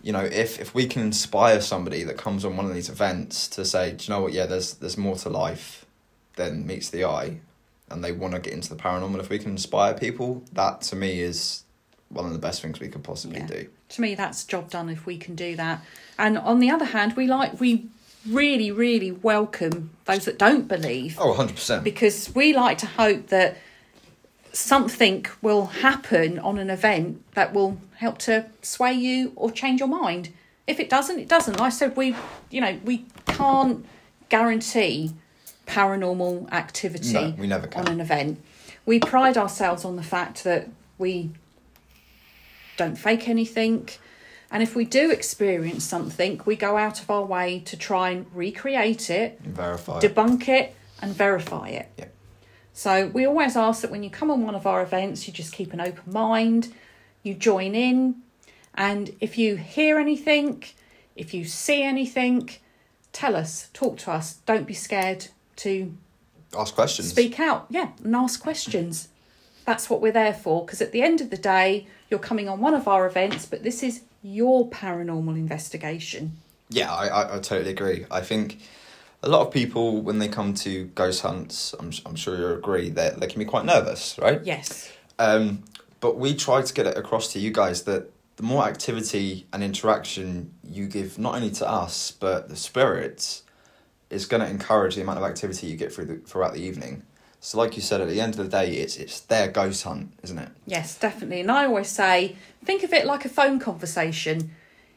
you 0.03 0.13
know, 0.13 0.25
if 0.25 0.61
if 0.61 0.75
we 0.75 0.87
can 0.87 1.03
inspire 1.03 1.61
somebody 1.61 2.03
that 2.05 2.17
comes 2.17 2.45
on 2.45 2.57
one 2.57 2.67
of 2.67 2.75
these 2.75 2.89
events 2.89 3.49
to 3.49 3.65
say, 3.65 3.93
do 3.93 4.05
you 4.05 4.15
know 4.15 4.21
what? 4.23 4.33
Yeah, 4.33 4.47
there's 4.47 4.75
there's 4.75 4.97
more 4.99 5.17
to 5.17 5.29
life 5.29 5.85
than 6.37 6.67
meets 6.67 6.91
the 6.91 7.05
eye, 7.05 7.41
and 7.91 8.03
they 8.05 8.13
want 8.13 8.35
to 8.35 8.41
get 8.41 8.53
into 8.53 8.69
the 8.69 8.77
paranormal. 8.81 9.19
If 9.21 9.29
we 9.31 9.39
can 9.39 9.51
inspire 9.53 9.95
people, 9.95 10.43
that 10.53 10.83
to 10.83 10.97
me 10.97 11.21
is 11.21 11.65
one 12.11 12.25
of 12.27 12.33
the 12.33 12.39
best 12.39 12.63
things 12.63 12.81
we 12.81 12.89
could 12.89 13.05
possibly 13.05 13.41
Yeah. 13.41 13.47
do. 13.47 13.69
To 13.91 14.01
me, 14.01 14.15
that's 14.15 14.45
job 14.45 14.71
done 14.71 14.89
if 14.89 15.05
we 15.05 15.17
can 15.19 15.35
do 15.35 15.57
that. 15.57 15.83
And 16.19 16.39
on 16.39 16.59
the 16.61 16.71
other 16.71 16.85
hand, 16.87 17.15
we 17.17 17.27
like 17.27 17.61
we 17.61 17.87
really, 18.27 18.71
really 18.71 19.13
welcome 19.13 19.91
those 20.05 20.25
that 20.27 20.39
don't 20.39 20.69
believe 20.69 21.17
Oh, 21.21 21.29
100 21.29 21.55
percent. 21.55 21.85
because 21.85 22.35
we 22.35 22.53
like 22.53 22.79
to 22.79 22.87
hope 22.87 23.29
that 23.29 23.57
something 24.59 25.25
will 25.41 25.67
happen 25.67 26.39
on 26.39 26.59
an 26.59 26.69
event 26.71 27.23
that 27.35 27.53
will 27.55 27.79
help 27.97 28.19
to 28.19 28.47
sway 28.63 28.93
you 28.93 29.33
or 29.37 29.51
change 29.51 29.81
your 29.81 29.89
mind. 29.89 30.31
If 30.67 30.81
it 30.81 30.91
doesn't, 30.91 31.19
it 31.19 31.29
doesn't. 31.29 31.55
Like 31.55 31.67
I 31.67 31.69
said, 31.71 31.97
we, 31.97 32.15
you 32.51 32.61
know, 32.61 32.79
we 32.85 33.05
can't 33.27 33.87
guarantee 34.29 35.13
paranormal 35.67 36.51
activity 36.53 37.13
No, 37.13 37.35
we 37.39 37.47
never 37.47 37.67
can. 37.67 37.83
on 37.87 37.93
an 37.93 38.01
event. 38.01 38.43
We 38.85 38.99
pride 38.99 39.37
ourselves 39.37 39.85
on 39.85 39.97
the 39.97 40.03
fact 40.03 40.45
that 40.45 40.69
we 40.99 41.31
don't 42.77 42.97
fake 42.97 43.29
anything. 43.29 43.89
And 44.51 44.63
if 44.63 44.75
we 44.75 44.85
do 44.85 45.11
experience 45.11 45.85
something, 45.85 46.41
we 46.47 46.57
go 46.57 46.77
out 46.77 47.01
of 47.01 47.11
our 47.11 47.25
way 47.25 47.61
to 47.67 47.77
try 47.77 48.11
and 48.11 48.27
recreate 48.35 49.11
it 49.11 49.41
Verify. 49.43 50.01
debunk 50.01 50.49
it 50.49 50.75
and 51.01 51.15
verify 51.15 51.69
it. 51.69 51.89
Yeah. 51.99 52.05
So 52.79 53.09
we 53.09 53.27
always 53.27 53.57
ask 53.57 53.83
that 53.83 53.91
when 53.91 54.05
you 54.05 54.09
come 54.09 54.31
on 54.31 54.45
one 54.45 54.55
of 54.55 54.65
our 54.65 54.83
events, 54.83 55.27
you 55.27 55.33
just 55.35 55.53
keep 55.53 55.73
an 55.73 55.81
open 55.81 56.13
mind, 56.13 56.73
you 57.25 57.35
join 57.35 57.75
in, 57.75 58.23
and 58.73 59.17
if 59.19 59.37
you 59.37 59.57
hear 59.57 59.99
anything, 59.99 60.63
if 61.17 61.35
you 61.35 61.45
see 61.45 61.83
anything, 61.83 62.49
tell 63.13 63.35
us, 63.35 63.69
talk 63.73 63.99
to 63.99 64.13
us. 64.13 64.35
Don't 64.47 64.65
be 64.65 64.75
scared 64.75 65.27
to 65.57 65.93
Ask 66.57 66.77
questions. 66.77 67.09
speak 67.11 67.41
out, 67.41 67.67
yeah, 67.69 67.89
and 68.05 68.15
ask 68.15 68.41
questions. 68.41 69.09
That's 69.65 69.91
what 69.91 70.01
we're 70.01 70.13
there 70.13 70.33
for. 70.33 70.65
Because 70.65 70.81
at 70.81 70.93
the 70.93 71.03
end 71.03 71.21
of 71.21 71.31
the 71.31 71.37
day, 71.37 71.89
you're 72.09 72.21
coming 72.21 72.49
on 72.49 72.61
one 72.61 72.75
of 72.75 72.87
our 72.87 73.09
events, 73.09 73.45
but 73.45 73.65
this 73.65 73.83
is 73.83 74.03
your 74.23 74.71
paranormal 74.71 75.35
investigation. 75.35 76.37
Yeah, 76.71 76.95
I, 76.95 77.09
I, 77.09 77.37
I 77.39 77.41
totally 77.41 77.73
agree. 77.73 78.07
I 78.09 78.21
think 78.21 78.61
a 79.23 79.29
lot 79.29 79.47
of 79.47 79.53
people, 79.53 80.01
when 80.01 80.19
they 80.19 80.29
come 80.29 80.55
to 80.55 80.85
ghost 80.95 81.23
hunts, 81.23 81.75
I'm, 81.79 81.91
I'm 82.07 82.17
sure 82.17 82.37
you'll 82.37 82.55
agree, 82.55 82.91
that 82.91 83.21
they 83.21 83.27
can 83.27 83.39
be 83.39 83.45
quite 83.45 83.65
nervous, 83.65 84.19
right? 84.19 84.41
Yes. 84.45 84.93
Um, 85.19 85.65
but 86.01 86.17
we 86.17 86.35
try 86.35 86.63
to 86.63 86.73
get 86.73 86.87
it 86.87 86.97
across 86.97 87.33
to 87.33 87.41
you 87.41 87.51
guys 87.51 87.83
that 87.85 88.11
the 88.37 88.45
more 88.45 88.65
activity 88.65 89.47
and 89.53 89.65
interaction 89.65 90.55
you 90.63 90.87
give, 90.87 91.19
not 91.19 91.35
only 91.35 91.51
to 91.51 91.69
us, 91.69 92.13
but 92.13 92.49
the 92.49 92.55
spirits, 92.55 93.43
is 94.11 94.27
going 94.27 94.41
to 94.41 94.49
encourage 94.49 94.95
the 94.95 95.03
amount 95.03 95.19
of 95.19 95.25
activity 95.25 95.67
you 95.67 95.77
get 95.77 95.93
through 95.93 96.05
the, 96.05 96.17
throughout 96.19 96.55
the 96.55 96.61
evening. 96.61 97.03
So, 97.41 97.59
like 97.59 97.77
you 97.77 97.83
said, 97.83 98.01
at 98.01 98.09
the 98.09 98.21
end 98.21 98.39
of 98.39 98.45
the 98.45 98.51
day, 98.51 98.73
it's 98.75 98.97
it's 98.97 99.21
their 99.21 99.49
ghost 99.49 99.85
hunt, 99.85 100.13
isn't 100.23 100.39
it? 100.39 100.49
Yes, 100.67 100.99
definitely. 100.99 101.41
And 101.41 101.51
I 101.51 101.67
always 101.67 101.89
say, 101.89 102.37
think 102.65 102.83
of 102.83 102.93
it 102.93 103.07
like 103.07 103.25
a 103.25 103.29
phone 103.29 103.59
conversation. 103.61 104.51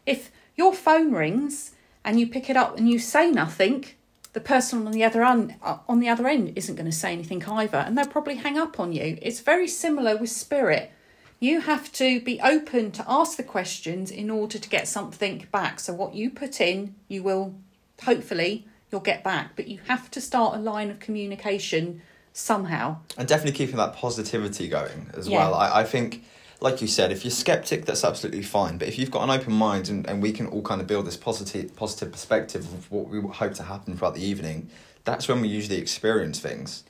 If 0.06 0.32
your 0.56 0.74
phone 0.74 1.12
rings 1.12 1.72
and 2.04 2.20
you 2.20 2.28
pick 2.28 2.50
it 2.50 2.58
up 2.58 2.78
and 2.78 2.90
you 2.90 2.98
say 2.98 3.30
nothing, 3.30 3.86
the 4.34 4.40
person 4.40 4.86
on 4.88 4.92
the 4.94 5.04
other 5.04 5.24
end, 5.24 5.56
uh, 5.62 5.78
on 5.88 6.00
the 6.00 6.10
other 6.10 6.28
end 6.28 6.54
isn't 6.56 6.76
going 6.76 6.86
to 6.90 6.92
say 6.96 7.12
anything 7.12 7.44
either, 7.46 7.78
and 7.80 7.98
they'll 7.98 8.08
probably 8.08 8.36
hang 8.36 8.58
up 8.58 8.80
on 8.80 8.94
you. 8.94 9.18
It's 9.22 9.40
very 9.42 9.68
similar 9.68 10.16
with 10.18 10.30
spirit. 10.30 10.92
You 11.40 11.62
have 11.62 11.92
to 11.94 12.22
be 12.22 12.40
open 12.42 12.92
to 12.92 13.06
ask 13.08 13.36
the 13.36 13.44
questions 13.44 14.12
in 14.12 14.30
order 14.30 14.58
to 14.60 14.70
get 14.70 14.88
something 14.88 15.48
back. 15.52 15.80
So 15.80 15.92
what 15.94 16.14
you 16.14 16.30
put 16.30 16.62
in, 16.62 16.96
you 17.08 17.24
will 17.24 17.56
hopefully 18.04 18.68
you'll 18.92 19.02
get 19.02 19.24
back, 19.24 19.56
but 19.56 19.68
you 19.68 19.80
have 19.88 20.12
to 20.12 20.22
start 20.22 20.56
a 20.56 20.60
line 20.60 20.92
of 20.92 21.00
communication 21.00 22.02
somehow. 22.34 22.98
and 23.18 23.28
definitely 23.28 23.58
keeping 23.58 23.76
that 23.78 23.94
positivity 23.94 24.68
going 24.68 25.10
as 25.16 25.28
Yeah. 25.28 25.38
well. 25.40 25.54
I, 25.56 25.82
I 25.82 25.84
think, 25.84 26.24
like 26.62 26.80
you 26.80 26.88
said, 26.88 27.12
if 27.12 27.26
you're 27.26 27.32
skeptic, 27.32 27.86
that's 27.86 28.04
absolutely 28.04 28.44
fine. 28.44 28.78
But 28.78 28.88
if 28.88 29.00
you've 29.00 29.10
got 29.10 29.24
an 29.24 29.32
open 29.32 29.52
mind 29.54 29.90
and, 29.90 30.08
and 30.08 30.22
we 30.22 30.32
can 30.32 30.46
all 30.46 30.62
kind 30.62 30.80
of 30.80 30.86
build 30.86 31.08
this 31.08 31.18
positive 31.18 31.76
positive 31.76 32.12
perspective 32.12 32.72
of 32.72 32.90
what 32.92 33.08
we 33.10 33.20
hope 33.20 33.56
to 33.56 33.64
happen 33.64 33.98
throughout 33.98 34.14
the 34.14 34.24
evening, 34.24 34.70
that's 35.04 35.28
when 35.28 35.42
we 35.42 35.48
usually 35.48 35.80
experience 35.80 36.40
things. 36.40 36.84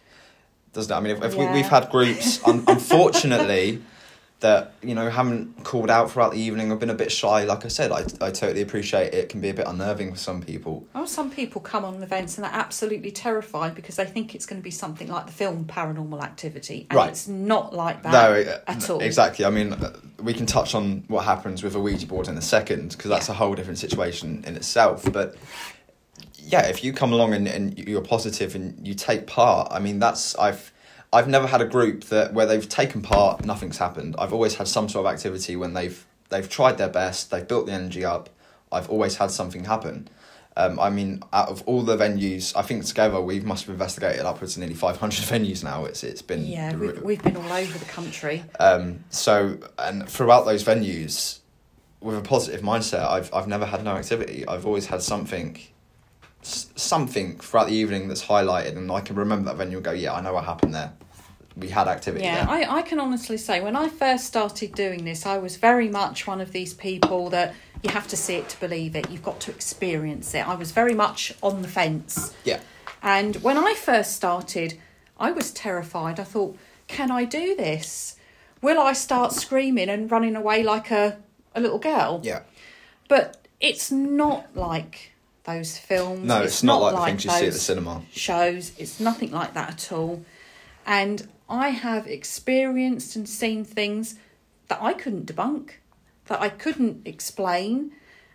Doesn't 0.74 0.92
it? 0.92 0.96
I 0.96 1.00
mean, 1.00 1.18
if, 1.18 1.24
if 1.24 1.36
we, 1.36 1.46
we've 1.48 1.66
had 1.66 1.90
groups, 1.90 2.46
un- 2.46 2.64
unfortunately, 2.68 3.82
that 4.42 4.74
you 4.82 4.94
know 4.94 5.10
haven't 5.10 5.64
called 5.64 5.90
out 5.90 6.12
throughout 6.12 6.32
the 6.34 6.40
evening 6.40 6.72
or 6.72 6.76
been 6.76 6.90
a 6.90 6.96
bit 6.96 7.12
shy. 7.12 7.44
Like 7.46 7.64
I 7.64 7.68
said, 7.68 7.92
I, 7.92 8.00
I 8.20 8.32
totally 8.32 8.62
appreciate 8.62 9.14
it. 9.14 9.16
it 9.16 9.30
can 9.30 9.40
be 9.40 9.50
a 9.50 9.54
bit 9.54 9.66
unnerving 9.68 10.12
for 10.12 10.18
some 10.18 10.42
people. 10.42 10.86
Oh, 10.94 11.06
some 11.06 11.32
people 11.32 11.62
come 11.62 11.86
on 11.86 12.02
events 12.04 12.38
and 12.38 12.44
they're 12.44 12.52
absolutely 12.54 13.12
terrified 13.12 13.76
because 13.76 13.96
they 13.96 14.06
think 14.06 14.36
it's 14.36 14.46
going 14.46 14.60
to 14.60 14.64
be 14.64 14.72
something 14.72 15.08
like 15.08 15.28
the 15.28 15.32
film 15.32 15.66
Paranormal 15.66 16.22
Activity, 16.22 16.88
and 16.90 16.98
Right. 16.98 17.10
it's 17.10 17.28
not 17.28 17.74
like 17.74 18.04
that 18.04 18.12
No, 18.12 18.56
at 18.68 18.90
all. 18.90 19.00
Exactly. 19.00 19.46
I 19.46 19.52
mean, 19.52 19.74
uh, 19.74 19.94
we 20.20 20.34
can 20.34 20.46
touch 20.48 20.76
on 20.76 21.04
what 21.08 21.24
happens 21.26 21.64
with 21.64 21.76
a 21.76 21.80
Ouija 21.80 22.08
board 22.08 22.28
in 22.28 22.38
a 22.38 22.42
second 22.42 22.92
because 22.92 23.10
that's 23.10 23.28
Yeah. 23.30 23.36
a 23.36 23.38
whole 23.38 23.54
different 23.56 23.80
situation 23.80 24.44
in 24.46 24.56
itself. 24.56 25.10
But 25.12 25.36
yeah, 26.36 26.66
if 26.68 26.84
you 26.84 26.94
come 26.94 27.14
along 27.14 27.36
and, 27.36 27.48
and 27.48 27.78
you're 27.78 28.02
positive 28.02 28.56
and 28.56 28.86
you 28.86 28.96
take 28.96 29.28
part, 29.28 29.72
I 29.72 29.78
mean, 29.80 30.00
that's 30.00 30.36
I've 30.36 30.72
I've 31.14 31.28
never 31.28 31.48
had 31.48 31.62
a 31.62 31.66
group 31.66 32.06
that 32.06 32.34
where 32.34 32.46
they've 32.46 32.68
taken 32.68 33.02
part, 33.02 33.46
nothing's 33.46 33.78
happened. 33.78 34.16
I've 34.18 34.34
always 34.34 34.56
had 34.56 34.68
some 34.68 34.88
sort 34.88 35.06
of 35.06 35.14
activity 35.14 35.56
when 35.56 35.74
they've 35.74 36.06
they've 36.30 36.48
tried 36.48 36.78
their 36.78 36.90
best, 36.90 37.32
they've 37.32 37.48
built 37.48 37.66
the 37.66 37.74
energy 37.74 38.06
up. 38.06 38.30
I've 38.72 38.90
always 38.90 39.18
had 39.18 39.32
something 39.32 39.66
happen. 39.66 40.08
Um, 40.58 40.80
I 40.80 40.90
mean, 40.90 41.24
out 41.32 41.48
of 41.50 41.62
all 41.66 41.82
the 41.82 41.96
venues, 41.96 42.54
I 42.56 42.62
think 42.62 42.86
together 42.86 43.22
we 43.22 43.40
must 43.40 43.66
have 43.66 43.74
investigated 43.74 44.22
upwards 44.22 44.56
of 44.56 44.60
nearly 44.62 44.76
500 44.76 45.14
venues 45.26 45.64
now. 45.64 45.86
It's 45.86 46.04
it's 46.04 46.22
been 46.22 46.46
Yeah, 46.46 46.76
we've, 46.76 47.02
we've 47.02 47.24
been 47.24 47.38
all 47.38 47.52
over 47.52 47.78
the 47.78 47.86
country. 47.86 48.44
um, 48.60 49.04
so, 49.10 49.58
and 49.80 50.08
throughout 50.10 50.46
those 50.46 50.64
venues, 50.64 51.40
with 52.02 52.18
a 52.18 52.22
positive 52.22 52.62
mindset, 52.62 53.08
I've 53.08 53.34
I've 53.34 53.48
never 53.48 53.66
had 53.66 53.84
no 53.84 53.92
activity. 53.96 54.46
I've 54.48 54.66
always 54.66 54.88
had 54.88 55.02
something, 55.02 55.58
s- 56.42 56.70
something 56.76 57.38
throughout 57.40 57.68
the 57.68 57.74
evening 57.76 58.08
that's 58.08 58.24
highlighted, 58.26 58.78
and 58.78 58.92
I 58.92 59.02
can 59.02 59.16
remember 59.16 59.46
that 59.50 59.58
venue 59.58 59.78
and 59.78 59.86
go, 59.86 59.92
yeah, 59.92 60.14
I 60.14 60.22
know 60.22 60.34
what 60.34 60.46
happened 60.46 60.74
there. 60.74 60.94
We 61.58 61.70
had 61.70 61.88
activity. 61.88 62.24
Yeah, 62.24 62.46
there. 62.46 62.70
I, 62.70 62.78
I 62.78 62.82
can 62.82 63.00
honestly 63.00 63.38
say 63.38 63.60
when 63.62 63.76
I 63.76 63.90
first 63.90 64.26
started 64.26 64.74
doing 64.74 65.04
this, 65.06 65.26
I 65.26 65.38
was 65.38 65.58
very 65.58 65.90
much 65.90 66.26
one 66.26 66.40
of 66.42 66.52
these 66.54 66.74
people 66.74 67.30
that 67.32 67.54
you 67.84 67.90
have 67.92 68.08
to 68.10 68.18
see 68.18 68.36
it 68.36 68.48
to 68.50 68.60
believe 68.60 68.96
it. 68.96 69.10
You've 69.10 69.24
got 69.24 69.40
to 69.42 69.52
experience 69.52 70.34
it. 70.34 70.48
I 70.48 70.56
was 70.56 70.72
very 70.72 70.94
much 70.94 71.34
on 71.44 71.62
the 71.62 71.68
fence. 71.68 72.34
yeah, 72.46 72.60
And 73.04 73.36
when 73.38 73.58
I 73.58 73.74
first 73.74 74.16
started, 74.16 74.78
I 75.20 75.32
was 75.32 75.52
terrified. 75.52 76.20
I 76.20 76.24
thought, 76.24 76.58
can 76.88 77.12
I 77.12 77.26
do 77.26 77.56
this? 77.56 78.16
Will 78.62 78.80
I 78.80 78.94
start 78.94 79.34
screaming 79.34 79.90
and 79.90 80.10
running 80.10 80.36
away 80.36 80.64
like 80.64 80.90
a, 80.92 81.18
a 81.56 81.60
little 81.60 81.80
girl? 81.80 82.22
yeah. 82.24 82.42
But 83.10 83.46
it's 83.60 83.92
not 83.92 84.56
like 84.56 85.11
those 85.44 85.78
films. 85.78 86.28
No, 86.28 86.42
it's, 86.42 86.64
not, 86.64 86.82
like, 86.82 86.96
the 86.96 87.06
things 87.06 87.26
you 87.26 87.32
see 87.32 87.48
at 87.48 87.54
the 87.54 87.60
cinema. 87.60 88.02
shows. 88.12 88.72
It's 88.78 89.00
nothing 89.00 89.32
like 89.32 89.54
that 89.54 89.70
at 89.70 89.92
all. 89.92 90.24
And 90.86 91.28
I 91.50 91.70
have 91.70 92.08
experienced 92.08 93.16
and 93.16 93.28
seen 93.28 93.64
things 93.64 94.16
that 94.68 94.80
I 94.82 94.94
couldn't 94.94 95.26
debunk, 95.26 95.72
that 96.28 96.42
I 96.42 96.50
couldn't 96.50 97.06
explain, 97.06 97.92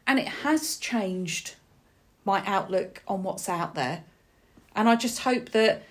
and 0.06 0.18
it 0.18 0.28
has 0.28 0.76
changed 0.76 1.54
my 2.24 2.42
outlook 2.44 3.02
on 3.06 3.22
what's 3.22 3.48
out 3.48 3.74
there. 3.74 4.04
And 4.74 4.88
I 4.88 4.96
just 4.96 5.20
hope 5.20 5.50
that 5.50 5.82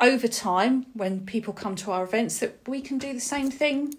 over 0.00 0.28
time, 0.28 0.86
when 0.92 1.24
people 1.24 1.52
come 1.52 1.76
to 1.76 1.92
our 1.92 2.04
events, 2.04 2.40
that 2.40 2.58
we 2.66 2.80
can 2.80 2.98
do 2.98 3.12
the 3.12 3.20
same 3.20 3.50
thing 3.50 3.94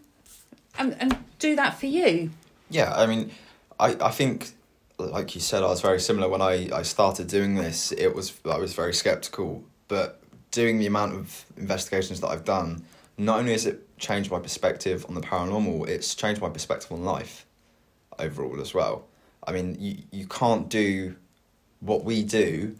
and, 0.77 0.95
and 0.99 1.17
do 1.39 1.55
that 1.55 1.79
for 1.79 1.87
you. 1.87 2.31
Yeah, 2.69 2.93
I 2.93 3.05
mean, 3.05 3.31
I, 3.79 3.95
I 4.01 4.11
think, 4.11 4.51
like 4.97 5.35
you 5.35 5.41
said, 5.41 5.63
I 5.63 5.67
was 5.67 5.81
very 5.81 5.99
similar 5.99 6.29
when 6.29 6.41
I, 6.41 6.69
I 6.73 6.81
started 6.83 7.27
doing 7.27 7.55
this. 7.55 7.91
It 7.91 8.13
was 8.13 8.33
I 8.45 8.57
was 8.57 8.73
very 8.73 8.93
skeptical, 8.93 9.63
but 9.87 10.21
doing 10.51 10.79
the 10.79 10.87
amount 10.87 11.13
of 11.13 11.45
investigations 11.57 12.21
that 12.21 12.29
I've 12.29 12.45
done, 12.45 12.85
not 13.17 13.39
only 13.39 13.51
has 13.51 13.65
it 13.65 13.97
changed 13.97 14.31
my 14.31 14.39
perspective 14.39 15.05
on 15.07 15.15
the 15.15 15.21
paranormal, 15.21 15.87
it's 15.87 16.15
changed 16.15 16.41
my 16.41 16.49
perspective 16.49 16.91
on 16.91 17.03
life 17.03 17.45
overall 18.19 18.61
as 18.61 18.73
well. 18.73 19.05
I 19.45 19.51
mean, 19.51 19.77
you 19.79 19.97
you 20.11 20.27
can't 20.27 20.69
do 20.69 21.15
what 21.81 22.03
we 22.03 22.23
do 22.23 22.75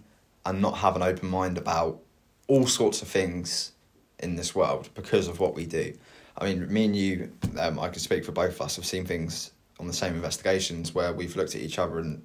and 0.46 0.62
not 0.62 0.78
have 0.78 0.96
an 0.96 1.02
open 1.02 1.30
mind 1.30 1.58
about 1.58 2.00
all 2.48 2.68
sorts 2.68 3.02
of 3.02 3.08
things 3.08 3.72
in 4.20 4.36
this 4.36 4.56
world 4.56 4.90
because 4.94 5.28
of 5.28 5.40
what 5.40 5.56
we 5.56 5.66
do. 5.66 5.94
I 6.38 6.46
mean, 6.46 6.72
me 6.72 6.86
and 6.86 6.96
you, 6.96 7.32
um, 7.60 7.80
I 7.80 7.90
can 7.90 8.00
speak 8.00 8.26
for 8.26 8.32
both 8.32 8.56
of 8.56 8.62
us, 8.62 8.76
have 8.76 8.86
seen 8.86 9.06
things 9.06 9.52
on 9.80 9.88
the 9.88 9.94
same 9.94 10.14
investigations 10.16 10.94
where 10.94 11.12
we've 11.14 11.36
looked 11.36 11.56
at 11.56 11.62
each 11.62 11.78
other 11.80 12.00
and 12.00 12.22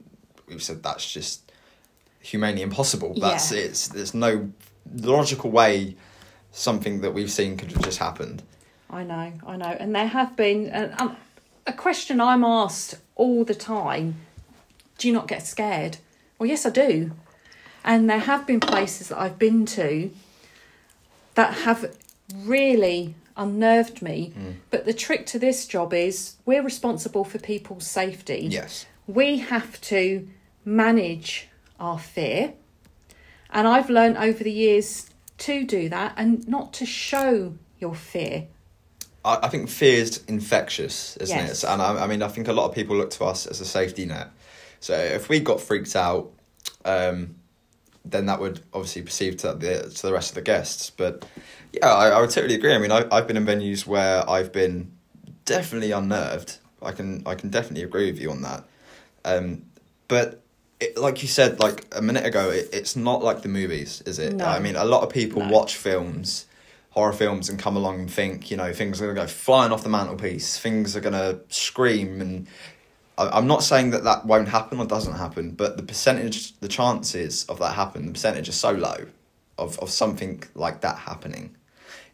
we've 0.46 0.62
said 0.62 0.82
that's 0.82 1.10
just 1.10 1.50
humanely 2.20 2.62
impossible. 2.62 3.14
That's 3.18 3.50
Yeah. 3.52 3.60
it's 3.60 3.88
there's 3.88 4.14
no 4.14 4.50
logical 4.94 5.50
way 5.50 5.96
something 6.52 7.00
that 7.00 7.12
we've 7.12 7.30
seen 7.30 7.56
could 7.56 7.72
have 7.72 7.82
just 7.82 7.98
happened. 7.98 8.42
I 8.88 9.04
know, 9.04 9.32
I 9.46 9.56
know. 9.56 9.76
And 9.78 9.94
there 9.94 10.08
have 10.08 10.36
been 10.36 10.68
and, 10.68 11.00
um, 11.00 11.16
a 11.66 11.72
question 11.72 12.20
I'm 12.20 12.44
asked 12.44 12.96
all 13.14 13.44
the 13.44 13.54
time 13.54 14.16
do 14.98 15.08
you 15.08 15.14
not 15.14 15.28
get 15.28 15.46
scared? 15.46 15.96
Well, 16.38 16.46
yes, 16.48 16.66
I 16.66 16.70
do. 16.70 17.12
And 17.82 18.10
there 18.10 18.18
have 18.18 18.46
been 18.46 18.60
places 18.60 19.08
that 19.08 19.18
I've 19.18 19.38
been 19.38 19.64
to 19.66 20.10
that 21.34 21.54
have 21.54 21.96
really 22.34 23.14
unnerved 23.40 24.02
me. 24.02 24.32
But 24.70 24.84
the 24.84 24.92
trick 24.92 25.26
to 25.26 25.38
this 25.38 25.66
job 25.66 25.92
is 25.92 26.36
we're 26.44 26.62
responsible 26.62 27.24
for 27.24 27.38
people's 27.38 27.86
safety. 27.86 28.46
Yes. 28.50 28.86
We 29.06 29.38
have 29.38 29.80
to 29.82 30.28
manage 30.64 31.48
our 31.80 31.98
fear. 31.98 32.52
And 33.50 33.66
I've 33.66 33.90
learned 33.90 34.16
over 34.18 34.44
the 34.44 34.52
years 34.52 35.10
to 35.38 35.64
do 35.64 35.88
that 35.88 36.12
and 36.16 36.46
not 36.46 36.72
to 36.74 36.86
show 36.86 37.54
your 37.80 37.94
fear. 37.94 38.46
I, 39.24 39.38
I 39.42 39.48
think 39.48 39.68
fear's 39.68 40.22
infectious, 40.28 41.16
isn't 41.16 41.36
Yes. 41.36 41.64
it? 41.64 41.70
And 41.70 41.82
I, 41.82 42.04
I 42.04 42.06
mean, 42.06 42.22
I 42.22 42.28
think 42.28 42.46
a 42.46 42.52
lot 42.52 42.68
of 42.68 42.74
people 42.74 42.96
look 42.96 43.10
to 43.12 43.24
us 43.24 43.46
as 43.46 43.60
a 43.60 43.64
safety 43.64 44.04
net. 44.06 44.28
So 44.80 44.94
if 44.94 45.28
we 45.28 45.40
got 45.40 45.60
freaked 45.60 45.96
out, 45.96 46.30
um, 46.84 47.36
then 48.04 48.26
that 48.26 48.40
would 48.40 48.60
obviously 48.72 49.02
perceive 49.02 49.36
to 49.38 49.54
the 49.54 49.90
to 49.94 50.02
the 50.02 50.12
rest 50.12 50.30
of 50.30 50.34
the 50.34 50.42
guests. 50.42 50.90
But 50.90 51.26
yeah, 51.72 51.86
I, 51.86 52.08
I 52.08 52.20
would 52.20 52.30
totally 52.30 52.54
agree. 52.54 52.74
I 52.74 52.78
mean, 52.78 52.92
I, 52.92 53.06
I've 53.12 53.26
been 53.26 53.36
in 53.36 53.46
venues 53.46 53.86
where 53.86 54.28
I've 54.28 54.52
been 54.52 54.92
definitely 55.44 55.92
unnerved. 55.92 56.58
I 56.82 56.92
can 56.92 57.22
I 57.26 57.34
can 57.34 57.50
definitely 57.50 57.82
agree 57.84 58.10
with 58.10 58.20
you 58.20 58.30
on 58.30 58.42
that. 58.42 58.64
Um, 59.24 59.66
but 60.08 60.42
it, 60.80 60.96
like 60.96 61.22
you 61.22 61.28
said, 61.28 61.60
like 61.60 61.86
a 61.94 62.00
minute 62.00 62.24
ago, 62.24 62.50
it, 62.50 62.70
it's 62.72 62.96
not 62.96 63.22
like 63.22 63.42
the 63.42 63.48
movies, 63.48 64.02
is 64.06 64.18
it? 64.18 64.34
No. 64.34 64.46
I 64.46 64.58
mean, 64.60 64.76
a 64.76 64.84
lot 64.84 65.02
of 65.02 65.10
people 65.10 65.42
No. 65.42 65.48
watch 65.52 65.76
films, 65.76 66.46
horror 66.90 67.12
films, 67.12 67.50
and 67.50 67.58
come 67.58 67.76
along 67.76 68.00
and 68.00 68.10
think, 68.10 68.50
you 68.50 68.56
know, 68.56 68.72
things 68.72 69.00
are 69.00 69.04
going 69.04 69.16
to 69.16 69.22
go 69.22 69.26
flying 69.26 69.72
off 69.72 69.82
the 69.82 69.90
mantelpiece, 69.90 70.58
things 70.58 70.96
are 70.96 71.00
going 71.00 71.12
to 71.12 71.40
scream. 71.50 72.22
And 72.22 72.46
I'm 73.28 73.46
not 73.46 73.62
saying 73.62 73.90
that 73.90 74.04
that 74.04 74.24
won't 74.26 74.48
happen 74.48 74.78
or 74.80 74.86
doesn't 74.86 75.14
happen, 75.14 75.50
but 75.52 75.76
the 75.76 75.82
percentage, 75.82 76.58
the 76.60 76.68
chances 76.68 77.44
of 77.46 77.58
that 77.58 77.74
happening, 77.74 78.06
the 78.06 78.12
percentage 78.12 78.48
is 78.48 78.56
so 78.56 78.72
low 78.72 79.06
of, 79.58 79.78
of 79.80 79.90
something 79.90 80.42
like 80.54 80.80
that 80.80 80.96
happening. 80.98 81.54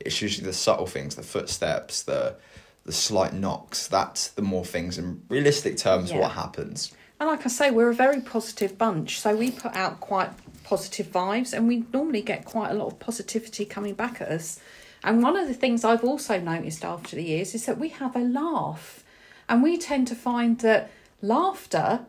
It's 0.01 0.21
usually 0.21 0.47
the 0.47 0.53
subtle 0.53 0.87
things, 0.87 1.15
the 1.15 1.23
footsteps, 1.23 2.03
the 2.03 2.37
the 2.85 2.93
slight 2.93 3.33
knocks. 3.35 3.89
That's 3.89 4.29
the 4.29 4.43
more 4.43 4.65
things 4.65 4.97
in 4.97 5.21
realistic 5.29 5.77
terms 5.77 6.11
Yeah. 6.13 6.21
what 6.21 6.31
happens. 6.33 6.93
And 7.19 7.29
like 7.29 7.45
I 7.45 7.49
say, 7.49 7.71
we're 7.73 7.91
a 7.91 7.95
very 7.95 8.21
positive 8.21 8.79
bunch, 8.79 9.21
so 9.21 9.35
we 9.35 9.51
put 9.51 9.75
out 9.75 9.99
quite 10.01 10.31
positive 10.63 11.09
vibes, 11.11 11.53
and 11.53 11.67
we 11.67 11.85
normally 11.93 12.23
get 12.23 12.45
quite 12.45 12.71
a 12.71 12.75
lot 12.75 12.87
of 12.87 12.99
positivity 13.01 13.65
coming 13.65 13.95
back 13.95 14.21
at 14.21 14.29
us. 14.29 14.61
And 15.03 15.23
one 15.23 15.37
of 15.37 15.49
the 15.49 15.55
things 15.55 15.85
I've 15.85 16.05
also 16.05 16.39
noticed 16.39 16.85
after 16.85 17.17
the 17.17 17.25
years 17.25 17.55
is 17.55 17.67
that 17.67 17.79
we 17.79 17.89
have 17.89 18.15
a 18.15 18.21
laugh, 18.21 19.03
and 19.49 19.63
we 19.63 19.77
tend 19.79 20.07
to 20.09 20.15
find 20.15 20.59
that 20.61 20.91
laughter 21.23 22.01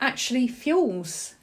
actually 0.00 0.48
fuels 0.48 1.34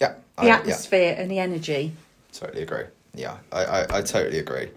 Yeah, 0.00 0.14
the 0.36 0.42
I- 0.42 0.46
yeah. 0.46 0.54
atmosphere 0.56 1.14
and 1.18 1.30
the 1.30 1.38
energy. 1.38 1.92
Totally 2.32 2.62
agree. 2.62 2.84
Yeah, 3.14 3.38
I, 3.50 3.64
I, 3.64 3.80
I 3.98 4.02
totally 4.02 4.38
agree. 4.38 4.70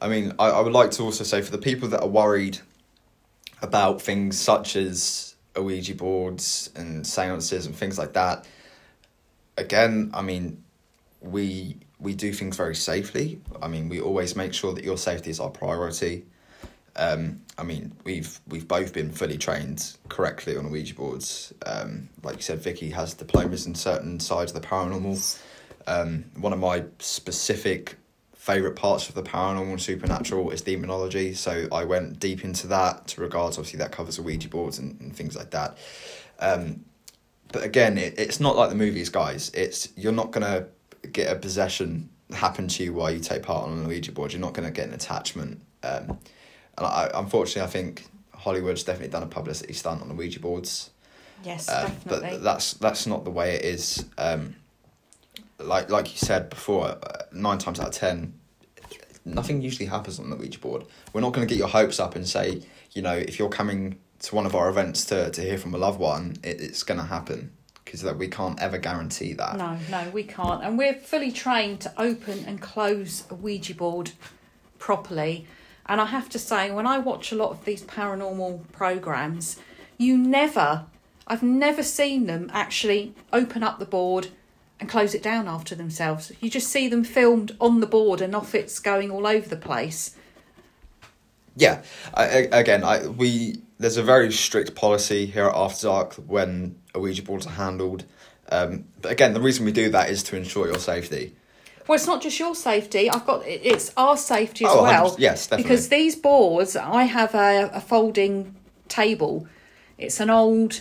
I 0.00 0.08
mean, 0.08 0.32
I, 0.38 0.46
I 0.50 0.60
would 0.60 0.72
like 0.72 0.90
to 0.92 1.02
also 1.02 1.24
say 1.24 1.40
for 1.42 1.50
the 1.50 1.58
people 1.58 1.88
that 1.88 2.00
are 2.02 2.08
worried 2.08 2.58
about 3.62 4.00
things 4.02 4.38
such 4.38 4.76
as 4.76 5.34
Ouija 5.56 5.94
boards 5.94 6.70
and 6.76 7.06
seances 7.06 7.66
and 7.66 7.74
things 7.74 7.98
like 7.98 8.12
that, 8.12 8.46
again, 9.56 10.10
I 10.14 10.22
mean, 10.22 10.62
we 11.20 11.76
we 11.98 12.14
do 12.14 12.32
things 12.32 12.56
very 12.56 12.74
safely. 12.74 13.40
I 13.62 13.68
mean, 13.68 13.88
we 13.88 14.00
always 14.00 14.36
make 14.36 14.52
sure 14.52 14.74
that 14.74 14.84
your 14.84 14.98
safety 14.98 15.30
is 15.30 15.40
our 15.40 15.48
priority. 15.48 16.24
Um, 16.96 17.40
I 17.58 17.62
mean, 17.62 17.92
we've 18.04 18.38
we've 18.48 18.66
both 18.66 18.92
been 18.92 19.10
fully 19.10 19.38
trained 19.38 19.96
correctly 20.08 20.56
on 20.56 20.70
Ouija 20.70 20.94
boards. 20.94 21.52
Um, 21.66 22.08
like 22.22 22.36
you 22.36 22.42
said, 22.42 22.60
Vicky 22.60 22.90
has 22.90 23.14
diplomas 23.14 23.66
in 23.66 23.74
certain 23.74 24.20
sides 24.20 24.52
of 24.52 24.60
the 24.60 24.66
paranormal. 24.66 25.42
Um, 25.86 26.24
one 26.36 26.52
of 26.52 26.58
my 26.58 26.84
specific 26.98 27.96
favorite 28.44 28.76
parts 28.76 29.08
of 29.08 29.14
the 29.14 29.22
paranormal 29.22 29.70
and 29.70 29.80
supernatural 29.80 30.50
is 30.50 30.60
demonology. 30.60 31.32
So 31.32 31.66
I 31.72 31.84
went 31.84 32.20
deep 32.20 32.44
into 32.44 32.66
that 32.66 33.06
to 33.08 33.22
regards, 33.22 33.56
obviously, 33.56 33.78
that 33.78 33.90
covers 33.90 34.20
Ouija 34.20 34.48
boards 34.48 34.78
and, 34.78 35.00
and 35.00 35.16
things 35.16 35.34
like 35.34 35.50
that. 35.52 35.78
Um, 36.40 36.84
but 37.52 37.62
again, 37.62 37.96
it, 37.96 38.18
it's 38.18 38.40
not 38.40 38.56
like 38.56 38.68
the 38.68 38.76
movies, 38.76 39.08
guys. 39.08 39.50
It's 39.54 39.88
you're 39.96 40.12
not 40.12 40.30
gonna 40.30 40.66
get 41.12 41.32
a 41.32 41.36
possession 41.36 42.10
happen 42.32 42.68
to 42.68 42.84
you 42.84 42.92
while 42.92 43.10
you 43.10 43.20
take 43.20 43.42
part 43.42 43.68
on 43.68 43.84
a 43.84 43.88
Ouija 43.88 44.12
board. 44.12 44.32
You're 44.32 44.40
not 44.40 44.54
gonna 44.54 44.70
get 44.70 44.88
an 44.88 44.94
attachment. 44.94 45.60
Um, 45.82 46.18
and 46.78 46.86
I, 46.86 47.10
unfortunately, 47.14 47.62
I 47.62 47.66
think 47.72 48.06
Hollywood's 48.34 48.82
definitely 48.84 49.10
done 49.12 49.22
a 49.22 49.26
publicity 49.26 49.72
stunt 49.72 50.02
on 50.02 50.08
the 50.08 50.14
Ouija 50.14 50.40
boards. 50.40 50.90
Yes, 51.44 51.68
Um, 51.68 51.86
definitely. 51.88 52.30
but 52.30 52.42
that's 52.42 52.74
that's 52.74 53.06
not 53.06 53.24
the 53.24 53.30
way 53.30 53.54
it 53.54 53.64
is. 53.64 54.04
Um, 54.18 54.56
like 55.58 55.90
like 55.90 56.10
you 56.12 56.18
said 56.18 56.50
before, 56.50 56.86
uh, 56.88 56.98
nine 57.32 57.58
times 57.58 57.78
out 57.80 57.88
of 57.88 57.94
ten, 57.94 58.34
nothing 59.24 59.60
usually 59.62 59.86
happens 59.86 60.18
on 60.18 60.30
the 60.30 60.36
Ouija 60.36 60.58
board. 60.58 60.84
We're 61.12 61.20
not 61.20 61.32
going 61.32 61.46
to 61.46 61.52
get 61.52 61.58
your 61.58 61.68
hopes 61.68 62.00
up 62.00 62.16
and 62.16 62.26
say, 62.28 62.62
you 62.92 63.02
know, 63.02 63.14
if 63.16 63.38
you're 63.38 63.48
coming 63.48 63.98
to 64.20 64.34
one 64.34 64.46
of 64.46 64.54
our 64.54 64.68
events 64.70 65.04
to, 65.06 65.30
to 65.30 65.40
hear 65.42 65.58
from 65.58 65.74
a 65.74 65.78
loved 65.78 66.00
one, 66.00 66.36
it, 66.42 66.60
it's 66.60 66.82
going 66.82 66.98
to 66.98 67.06
happen 67.06 67.52
because 67.84 68.00
that 68.02 68.16
we 68.16 68.26
can't 68.28 68.60
ever 68.60 68.78
guarantee 68.78 69.34
that. 69.34 69.56
No, 69.58 69.78
no, 69.90 70.08
we 70.10 70.22
can't. 70.24 70.64
And 70.64 70.78
we're 70.78 70.94
fully 70.94 71.30
trained 71.30 71.80
to 71.82 71.92
open 71.98 72.44
and 72.46 72.60
close 72.60 73.24
a 73.30 73.34
Ouija 73.34 73.74
board 73.74 74.12
properly. 74.78 75.46
And 75.86 76.00
I 76.00 76.06
have 76.06 76.28
to 76.30 76.38
say, 76.38 76.70
when 76.70 76.86
I 76.86 76.98
watch 76.98 77.30
a 77.30 77.36
lot 77.36 77.50
of 77.50 77.64
these 77.64 77.82
paranormal 77.82 78.72
programs, 78.72 79.58
you 79.98 80.16
never, 80.16 80.86
I've 81.26 81.42
never 81.42 81.82
seen 81.82 82.26
them 82.26 82.50
actually 82.52 83.14
open 83.32 83.62
up 83.62 83.78
the 83.78 83.84
board 83.84 84.28
and 84.80 84.88
close 84.88 85.14
it 85.14 85.22
down 85.22 85.46
after 85.46 85.74
themselves. 85.74 86.32
You 86.40 86.50
just 86.50 86.68
see 86.68 86.88
them 86.88 87.04
filmed 87.04 87.56
on 87.60 87.80
the 87.80 87.86
board 87.86 88.20
and 88.20 88.34
off 88.34 88.54
it's 88.54 88.78
going 88.78 89.10
all 89.10 89.26
over 89.26 89.48
the 89.48 89.56
place. 89.56 90.16
Yeah, 91.56 91.82
I, 92.12 92.24
again, 92.50 92.82
I 92.82 93.06
we 93.06 93.62
there's 93.78 93.96
a 93.96 94.02
very 94.02 94.32
strict 94.32 94.74
policy 94.74 95.26
here 95.26 95.46
at 95.46 95.54
After 95.54 95.86
Dark 95.86 96.14
when 96.14 96.76
Ouija 96.94 97.22
boards 97.22 97.46
are 97.46 97.50
handled. 97.50 98.04
Um, 98.50 98.86
but 99.00 99.12
again, 99.12 99.34
the 99.34 99.40
reason 99.40 99.64
we 99.64 99.72
do 99.72 99.88
that 99.90 100.10
is 100.10 100.22
to 100.24 100.36
ensure 100.36 100.66
your 100.66 100.78
safety. 100.78 101.36
Well, 101.86 101.96
it's 101.96 102.06
not 102.06 102.22
just 102.22 102.38
your 102.38 102.54
safety. 102.54 103.10
I've 103.10 103.26
got 103.26 103.46
it's 103.46 103.92
our 103.96 104.16
safety 104.16 104.64
as 104.64 104.70
Oh, 104.72 104.82
well. 104.82 105.10
100% 105.10 105.18
yes, 105.18 105.46
definitely. 105.46 105.62
Because 105.62 105.88
these 105.88 106.16
boards, 106.16 106.76
I 106.76 107.04
have 107.04 107.34
a, 107.34 107.70
a 107.72 107.80
folding 107.80 108.54
table. 108.88 109.46
It's 109.98 110.18
an 110.20 110.30
old 110.30 110.80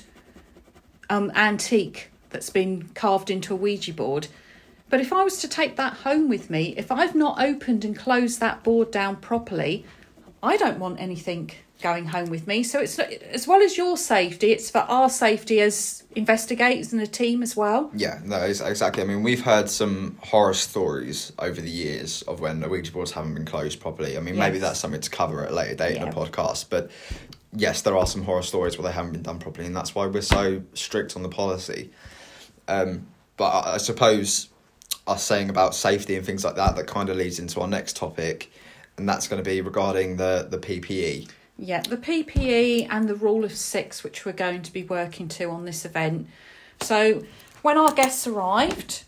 um, 1.10 1.32
antique 1.36 2.10
that's 2.30 2.50
been 2.50 2.90
carved 2.96 3.30
into 3.30 3.54
a 3.54 3.58
Ouija 3.58 3.94
board. 3.94 4.28
But 4.90 5.02
if 5.02 5.12
I 5.12 5.24
was 5.24 5.38
to 5.40 5.48
take 5.48 5.76
that 5.76 5.94
home 5.94 6.30
with 6.30 6.50
me, 6.50 6.74
if 6.78 6.92
I've 6.92 7.16
not 7.16 7.42
opened 7.42 7.84
and 7.84 7.98
closed 7.98 8.40
that 8.40 8.64
board 8.64 8.92
down 8.92 9.18
properly, 9.18 9.86
I 10.42 10.56
don't 10.58 10.80
want 10.80 11.00
anything 11.00 11.52
going 11.82 12.06
home 12.08 12.30
with 12.30 12.48
me. 12.48 12.64
So 12.64 12.80
it's 12.80 12.98
not- 12.98 13.12
as 13.12 13.46
well 13.48 13.62
as 13.62 13.78
your 13.78 13.98
safety, 13.98 14.52
it's 14.52 14.70
for 14.70 14.80
our 14.80 15.10
safety 15.10 15.60
as 15.60 16.04
investigators 16.16 16.94
and 16.94 17.02
a 17.02 17.08
team 17.08 17.44
as 17.44 17.56
well. 17.58 17.92
Yeah, 17.94 18.20
no, 18.24 18.38
exactly. 18.42 19.04
I 19.04 19.06
mean, 19.06 19.22
we've 19.24 19.42
heard 19.44 19.70
some 19.70 20.18
horror 20.22 20.54
stories 20.54 21.34
over 21.40 21.60
the 21.60 21.70
years 21.70 22.22
of 22.22 22.40
when 22.40 22.62
the 22.62 22.70
Ouija 22.70 22.92
boards 22.92 23.12
haven't 23.12 23.34
been 23.34 23.46
closed 23.46 23.80
properly. 23.82 24.18
I 24.18 24.22
mean, 24.22 24.38
maybe 24.38 24.60
that's 24.60 24.80
something 24.80 25.02
to 25.02 25.10
cover 25.10 25.44
at 25.44 25.52
a 25.52 25.54
later 25.54 25.76
date 25.76 25.98
in 25.98 26.04
Yeah. 26.04 26.10
a 26.10 26.14
podcast. 26.14 26.66
But 26.70 26.90
yes, 27.54 27.82
there 27.82 27.98
are 27.98 28.08
some 28.08 28.24
horror 28.24 28.44
stories 28.44 28.78
where 28.78 28.88
they 28.88 28.94
haven't 28.94 29.12
been 29.12 29.24
done 29.24 29.40
properly, 29.40 29.68
and 29.68 29.76
that's 29.76 29.94
why 29.94 30.06
we're 30.06 30.22
so 30.22 30.62
strict 30.74 31.16
on 31.18 31.24
the 31.24 31.30
policy. 31.30 31.90
Um, 32.70 33.08
but 33.36 33.66
I, 33.66 33.78
suppose 33.78 34.48
us 35.06 35.24
saying 35.24 35.50
about 35.50 35.76
safety 35.76 36.16
and 36.16 36.26
things 36.26 36.46
like 36.46 36.56
that 36.56 36.78
that 36.78 36.88
kind 36.88 37.10
of 37.10 37.18
leads 37.18 37.40
into 37.40 37.60
our 37.60 37.68
next 37.68 37.98
topic, 37.98 38.50
and 38.98 39.10
that's 39.10 39.28
going 39.28 39.44
to 39.44 39.50
be 39.50 39.60
regarding 39.60 40.16
the 40.16 40.48
the. 40.50 40.60
PPE. 40.60 41.28
Yeah, 41.58 41.82
the 41.82 41.98
PPE 41.98 42.88
and 42.90 43.08
the 43.08 43.16
rule 43.16 43.44
of 43.44 43.54
six, 43.54 44.04
which 44.04 44.26
we're 44.26 44.32
going 44.32 44.64
to 44.64 44.74
be 44.74 44.84
working 44.84 45.28
to 45.30 45.46
on 45.46 45.66
this 45.66 45.86
event. 45.86 46.28
So, 46.82 47.24
when 47.62 47.78
our 47.78 47.94
guests 47.94 48.26
arrived, 48.28 49.04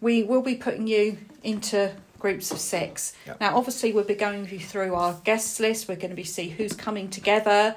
we 0.00 0.22
will 0.22 0.42
be 0.42 0.54
putting 0.54 0.86
you 0.86 1.18
into 1.42 1.92
groups 2.18 2.50
of 2.50 2.58
six. 2.58 3.14
Yep. 3.26 3.40
Now, 3.40 3.56
obviously, 3.56 3.92
we'll 3.92 4.04
be 4.04 4.14
going 4.14 4.48
you 4.48 4.60
through 4.60 4.94
our 4.94 5.14
guests 5.24 5.60
list. 5.60 5.88
We're 5.88 5.96
going 5.96 6.10
to 6.10 6.16
be 6.16 6.24
see 6.24 6.48
who's 6.48 6.72
coming 6.72 7.08
together, 7.10 7.74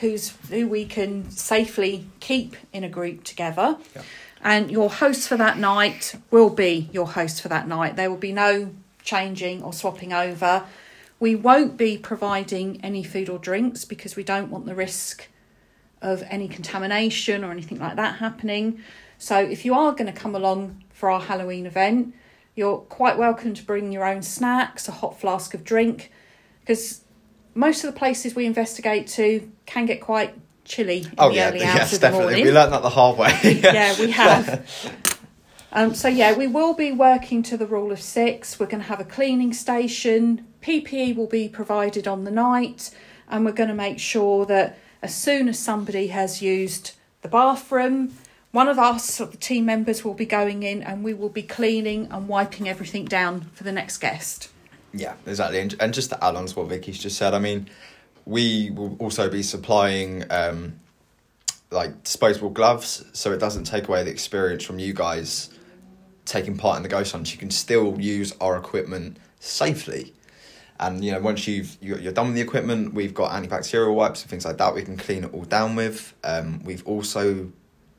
who's 0.00 0.36
who 0.48 0.68
we 0.68 0.84
can 0.84 1.30
safely 1.30 2.06
keep 2.20 2.56
in 2.72 2.84
a 2.84 2.88
group 2.88 3.24
together. 3.24 3.76
Yep. 3.94 4.04
And 4.42 4.70
your 4.70 4.88
host 4.88 5.28
for 5.28 5.36
that 5.36 5.58
night 5.58 6.14
will 6.30 6.50
be 6.50 6.88
your 6.92 7.06
host 7.06 7.42
for 7.42 7.48
that 7.48 7.68
night. 7.68 7.96
There 7.96 8.10
will 8.10 8.16
be 8.16 8.32
no 8.32 8.70
changing 9.02 9.62
or 9.62 9.72
swapping 9.72 10.12
over. 10.12 10.64
We 11.20 11.34
won't 11.36 11.76
be 11.76 11.96
providing 11.98 12.80
any 12.82 13.04
food 13.04 13.28
or 13.28 13.38
drinks 13.38 13.84
because 13.84 14.16
we 14.16 14.24
don't 14.24 14.50
want 14.50 14.66
the 14.66 14.74
risk 14.74 15.28
of 16.02 16.24
any 16.28 16.48
contamination 16.48 17.44
or 17.44 17.50
anything 17.52 17.78
like 17.78 17.96
that 17.96 18.16
happening. 18.16 18.80
So 19.18 19.38
if 19.38 19.64
you 19.66 19.74
are 19.74 19.92
going 19.92 20.06
to 20.06 20.18
come 20.18 20.34
along 20.34 20.82
for 20.90 21.10
our 21.10 21.20
Halloween 21.20 21.66
event, 21.66 22.14
you're 22.56 22.78
quite 22.78 23.18
welcome 23.18 23.52
to 23.54 23.62
bring 23.62 23.92
your 23.92 24.04
own 24.04 24.22
snacks, 24.22 24.88
a 24.88 24.92
hot 24.92 25.20
flask 25.20 25.52
of 25.52 25.62
drink, 25.62 26.10
because 26.60 27.02
most 27.54 27.84
of 27.84 27.92
the 27.92 27.98
places 27.98 28.34
we 28.34 28.46
investigate 28.46 29.06
to 29.08 29.50
can 29.66 29.84
get 29.84 30.00
quite 30.00 30.34
chilly 30.64 31.00
in 31.00 31.14
Oh 31.18 31.28
the 31.28 31.34
yeah, 31.36 31.48
early 31.48 31.62
hours 31.62 31.74
yes, 31.76 31.92
of 31.92 32.00
the 32.00 32.06
definitely. 32.06 32.26
morning 32.32 32.44
We 32.46 32.52
learnt 32.52 32.70
that 32.70 32.82
the 32.82 32.88
hard 32.88 33.18
way. 33.18 33.38
yeah, 33.62 33.98
we 34.00 34.10
have. 34.12 34.66
Um, 35.72 35.94
so 35.94 36.08
yeah, 36.08 36.36
we 36.36 36.46
will 36.46 36.74
be 36.74 36.90
working 36.90 37.42
to 37.44 37.56
the 37.56 37.66
rule 37.66 37.92
of 37.92 38.00
six. 38.00 38.58
We're 38.58 38.66
going 38.66 38.82
to 38.82 38.88
have 38.88 39.00
a 39.00 39.04
cleaning 39.04 39.52
station. 39.52 40.46
PPE 40.62 41.14
will 41.14 41.28
be 41.28 41.48
provided 41.48 42.08
on 42.08 42.24
the 42.24 42.30
night, 42.30 42.90
and 43.28 43.44
we're 43.44 43.52
going 43.52 43.68
to 43.68 43.74
make 43.74 43.98
sure 44.00 44.44
that 44.46 44.78
as 45.00 45.14
soon 45.14 45.48
as 45.48 45.58
somebody 45.58 46.08
has 46.08 46.42
used 46.42 46.92
the 47.22 47.28
bathroom, 47.28 48.14
one 48.50 48.66
of 48.66 48.78
us, 48.80 49.18
the 49.18 49.26
team 49.36 49.64
members, 49.64 50.04
will 50.04 50.14
be 50.14 50.26
going 50.26 50.64
in, 50.64 50.82
and 50.82 51.04
we 51.04 51.14
will 51.14 51.28
be 51.28 51.42
cleaning 51.42 52.08
and 52.10 52.26
wiping 52.26 52.68
everything 52.68 53.04
down 53.04 53.42
for 53.54 53.62
the 53.62 53.72
next 53.72 53.98
guest. 53.98 54.50
Yeah, 54.92 55.14
exactly. 55.24 55.60
And, 55.60 55.76
and 55.78 55.94
just 55.94 56.10
to 56.10 56.22
add 56.24 56.34
on 56.34 56.46
to 56.46 56.58
what 56.58 56.68
Vicky's 56.68 56.98
just 56.98 57.16
said, 57.16 57.32
I 57.32 57.38
mean, 57.38 57.70
we 58.26 58.70
will 58.70 58.96
also 58.98 59.30
be 59.30 59.44
supplying 59.44 60.24
um, 60.32 60.80
like 61.70 62.02
disposable 62.02 62.50
gloves, 62.50 63.04
so 63.12 63.30
it 63.30 63.38
doesn't 63.38 63.64
take 63.64 63.86
away 63.86 64.02
the 64.02 64.10
experience 64.10 64.64
from 64.64 64.80
you 64.80 64.92
guys 64.92 65.50
taking 66.30 66.56
part 66.56 66.76
in 66.76 66.82
the 66.82 66.88
ghost 66.88 67.12
hunt. 67.12 67.32
You 67.32 67.38
can 67.38 67.50
still 67.50 68.00
use 68.00 68.32
our 68.40 68.56
equipment 68.56 69.16
safely. 69.40 70.14
And 70.78 71.04
you 71.04 71.12
know, 71.12 71.20
once 71.20 71.46
you've 71.46 71.76
you're 71.82 72.12
done 72.12 72.28
with 72.28 72.36
the 72.36 72.40
equipment, 72.40 72.94
we've 72.94 73.12
got 73.12 73.32
antibacterial 73.32 73.94
wipes 73.94 74.22
and 74.22 74.30
things 74.30 74.44
like 74.46 74.56
that. 74.58 74.74
We 74.74 74.82
can 74.82 74.96
clean 74.96 75.24
it 75.24 75.34
all 75.34 75.44
down 75.44 75.76
with. 75.76 76.14
Um, 76.24 76.62
we've 76.64 76.86
also 76.86 77.50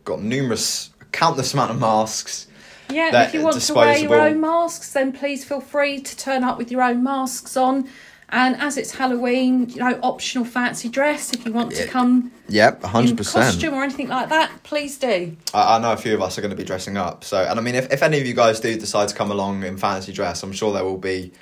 got 0.03 0.21
numerous, 0.21 0.89
countless 1.11 1.53
amount 1.53 1.71
of 1.71 1.79
masks. 1.79 2.47
Yeah, 2.89 3.23
if 3.23 3.33
you 3.33 3.43
want 3.43 3.61
to 3.61 3.73
wear 3.73 3.85
your 3.87 3.93
disposable. 3.93 4.15
own 4.15 4.41
masks, 4.41 4.93
then 4.93 5.11
please 5.11 5.45
feel 5.45 5.61
free 5.61 6.01
to 6.01 6.17
turn 6.17 6.43
up 6.43 6.57
with 6.57 6.71
your 6.71 6.81
own 6.81 7.03
masks 7.03 7.55
on. 7.55 7.87
And 8.33 8.55
as 8.61 8.77
it's 8.77 8.91
Halloween, 8.91 9.69
you 9.69 9.77
know, 9.77 9.99
optional 10.01 10.45
fancy 10.45 10.87
dress. 10.87 11.33
If 11.33 11.45
you 11.45 11.51
want 11.51 11.71
to 11.75 11.87
come 11.87 12.31
Yep, 12.47 12.83
in 12.95 13.17
costume 13.17 13.73
or 13.73 13.83
anything 13.83 14.07
like 14.07 14.29
that, 14.29 14.63
please 14.63 14.97
do. 14.97 15.35
I, 15.53 15.75
I 15.75 15.79
know 15.79 15.91
a 15.91 15.97
few 15.97 16.13
of 16.13 16.21
us 16.21 16.37
are 16.37 16.41
going 16.41 16.51
to 16.51 16.57
be 16.57 16.63
dressing 16.63 16.95
up. 16.95 17.25
So, 17.25 17.41
and 17.43 17.59
I 17.59 17.61
mean, 17.61 17.75
if, 17.75 17.91
if 17.91 18.01
any 18.01 18.19
of 18.19 18.25
you 18.25 18.33
guys 18.33 18.59
do 18.61 18.77
decide 18.77 19.09
to 19.09 19.15
come 19.15 19.31
along 19.31 19.63
in 19.63 19.77
fancy 19.77 20.13
dress, 20.13 20.43
I'm 20.43 20.53
sure 20.53 20.71
there 20.71 20.85
will 20.85 20.97
be 20.97 21.33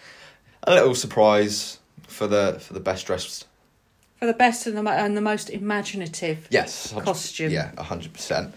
a 0.63 0.73
little 0.73 0.95
surprise 0.95 1.77
for 2.07 2.27
the 2.27 2.59
for 2.59 2.73
the 2.73 2.79
best 2.79 3.05
dressed. 3.05 3.45
For 4.17 4.25
the 4.25 4.33
best 4.33 4.67
and 4.67 4.75
the, 4.75 4.91
and 4.91 5.15
the 5.15 5.21
most 5.21 5.49
imaginative. 5.49 6.47
Yes, 6.49 6.91
Costume. 6.91 7.51
Yeah, 7.51 7.81
hundred 7.81 8.13
percent. 8.13 8.53